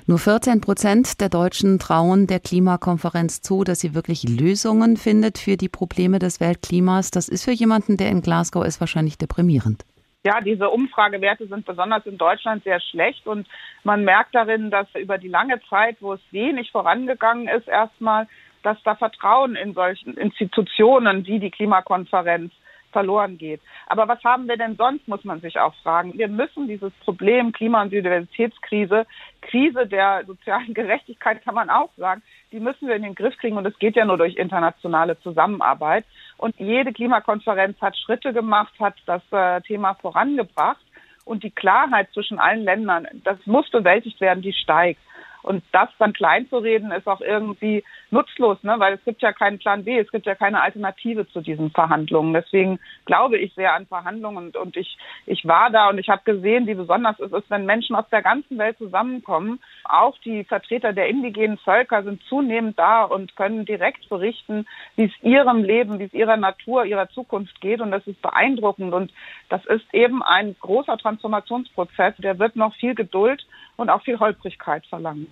Nur 0.06 0.18
14 0.18 0.60
Prozent 0.60 1.20
der 1.20 1.28
Deutschen 1.28 1.78
trauen 1.78 2.26
der 2.26 2.40
Klimakonferenz 2.40 3.42
zu, 3.42 3.64
dass 3.64 3.80
sie 3.80 3.94
wirklich 3.94 4.28
Lösungen 4.28 4.96
findet 4.96 5.38
für 5.38 5.56
die 5.56 5.68
Probleme 5.68 6.18
des 6.18 6.40
Weltklimas. 6.40 7.10
Das 7.10 7.28
ist 7.28 7.44
für 7.44 7.52
jemanden, 7.52 7.96
der 7.96 8.10
in 8.10 8.22
Glasgow 8.22 8.64
ist, 8.64 8.80
wahrscheinlich 8.80 9.18
deprimierend. 9.18 9.84
Ja, 10.24 10.40
diese 10.40 10.70
Umfragewerte 10.70 11.46
sind 11.46 11.66
besonders 11.66 12.04
in 12.04 12.18
Deutschland 12.18 12.64
sehr 12.64 12.80
schlecht 12.80 13.28
und 13.28 13.46
man 13.84 14.02
merkt 14.04 14.34
darin, 14.34 14.72
dass 14.72 14.88
über 14.94 15.18
die 15.18 15.28
lange 15.28 15.60
Zeit, 15.70 15.98
wo 16.00 16.14
es 16.14 16.20
wenig 16.32 16.72
vorangegangen 16.72 17.46
ist, 17.46 17.68
erstmal, 17.68 18.26
dass 18.64 18.76
da 18.82 18.96
Vertrauen 18.96 19.54
in 19.54 19.72
solchen 19.74 20.16
Institutionen 20.16 21.26
wie 21.26 21.38
die 21.38 21.52
Klimakonferenz 21.52 22.52
verloren 22.96 23.36
geht. 23.36 23.60
Aber 23.88 24.08
was 24.08 24.24
haben 24.24 24.48
wir 24.48 24.56
denn 24.56 24.76
sonst, 24.76 25.06
muss 25.06 25.22
man 25.22 25.42
sich 25.42 25.60
auch 25.60 25.74
fragen. 25.82 26.16
Wir 26.16 26.28
müssen 26.28 26.66
dieses 26.66 26.94
Problem 27.04 27.52
Klima- 27.52 27.82
und 27.82 27.90
Biodiversitätskrise, 27.90 29.04
Krise 29.42 29.86
der 29.86 30.24
sozialen 30.26 30.72
Gerechtigkeit 30.72 31.44
kann 31.44 31.54
man 31.54 31.68
auch 31.68 31.90
sagen, 31.98 32.22
die 32.52 32.60
müssen 32.60 32.88
wir 32.88 32.96
in 32.96 33.02
den 33.02 33.14
Griff 33.14 33.36
kriegen 33.36 33.58
und 33.58 33.66
es 33.66 33.78
geht 33.78 33.96
ja 33.96 34.06
nur 34.06 34.16
durch 34.16 34.36
internationale 34.36 35.20
Zusammenarbeit. 35.20 36.06
Und 36.38 36.58
jede 36.58 36.94
Klimakonferenz 36.94 37.78
hat 37.82 37.98
Schritte 37.98 38.32
gemacht, 38.32 38.72
hat 38.80 38.94
das 39.04 39.22
äh, 39.30 39.60
Thema 39.60 39.92
vorangebracht 39.94 40.80
und 41.26 41.42
die 41.42 41.50
Klarheit 41.50 42.10
zwischen 42.14 42.38
allen 42.38 42.64
Ländern, 42.64 43.06
das 43.24 43.36
muss 43.44 43.68
bewältigt 43.70 44.22
werden, 44.22 44.40
die 44.40 44.54
steigt. 44.54 45.00
Und 45.46 45.62
das 45.70 45.88
dann 45.98 46.12
kleinzureden, 46.12 46.90
ist 46.90 47.06
auch 47.06 47.20
irgendwie 47.20 47.84
nutzlos, 48.10 48.60
ne? 48.64 48.74
weil 48.78 48.94
es 48.94 49.04
gibt 49.04 49.22
ja 49.22 49.32
keinen 49.32 49.60
Plan 49.60 49.84
B, 49.84 49.96
es 49.96 50.10
gibt 50.10 50.26
ja 50.26 50.34
keine 50.34 50.60
Alternative 50.60 51.28
zu 51.28 51.40
diesen 51.40 51.70
Verhandlungen. 51.70 52.34
Deswegen 52.34 52.80
glaube 53.04 53.38
ich 53.38 53.54
sehr 53.54 53.72
an 53.72 53.86
Verhandlungen 53.86 54.46
und, 54.46 54.56
und 54.56 54.76
ich, 54.76 54.98
ich 55.24 55.46
war 55.46 55.70
da 55.70 55.88
und 55.88 55.98
ich 55.98 56.08
habe 56.08 56.22
gesehen, 56.24 56.66
wie 56.66 56.74
besonders 56.74 57.20
es 57.20 57.30
ist, 57.30 57.48
wenn 57.48 57.64
Menschen 57.64 57.94
aus 57.94 58.08
der 58.10 58.22
ganzen 58.22 58.58
Welt 58.58 58.76
zusammenkommen. 58.78 59.60
Auch 59.84 60.18
die 60.18 60.42
Vertreter 60.42 60.92
der 60.92 61.06
indigenen 61.06 61.58
Völker 61.58 62.02
sind 62.02 62.22
zunehmend 62.24 62.76
da 62.76 63.04
und 63.04 63.36
können 63.36 63.64
direkt 63.64 64.08
berichten, 64.08 64.66
wie 64.96 65.04
es 65.04 65.22
ihrem 65.22 65.62
Leben, 65.62 66.00
wie 66.00 66.04
es 66.04 66.12
ihrer 66.12 66.36
Natur, 66.36 66.86
ihrer 66.86 67.08
Zukunft 67.10 67.60
geht. 67.60 67.80
Und 67.80 67.92
das 67.92 68.04
ist 68.08 68.20
beeindruckend. 68.20 68.92
Und 68.92 69.12
das 69.48 69.64
ist 69.66 69.86
eben 69.92 70.24
ein 70.24 70.56
großer 70.58 70.98
Transformationsprozess. 70.98 72.14
Der 72.18 72.40
wird 72.40 72.56
noch 72.56 72.74
viel 72.74 72.96
Geduld 72.96 73.46
und 73.76 73.90
auch 73.90 74.02
viel 74.02 74.18
Holprigkeit 74.18 74.86
verlangen. 74.86 75.26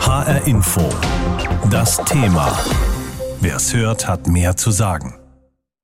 HR 0.00 0.46
Info. 0.46 0.88
Das 1.70 1.96
Thema. 2.04 2.48
Wer 3.40 3.56
es 3.56 3.74
hört, 3.74 4.08
hat 4.08 4.26
mehr 4.26 4.56
zu 4.56 4.70
sagen. 4.70 5.19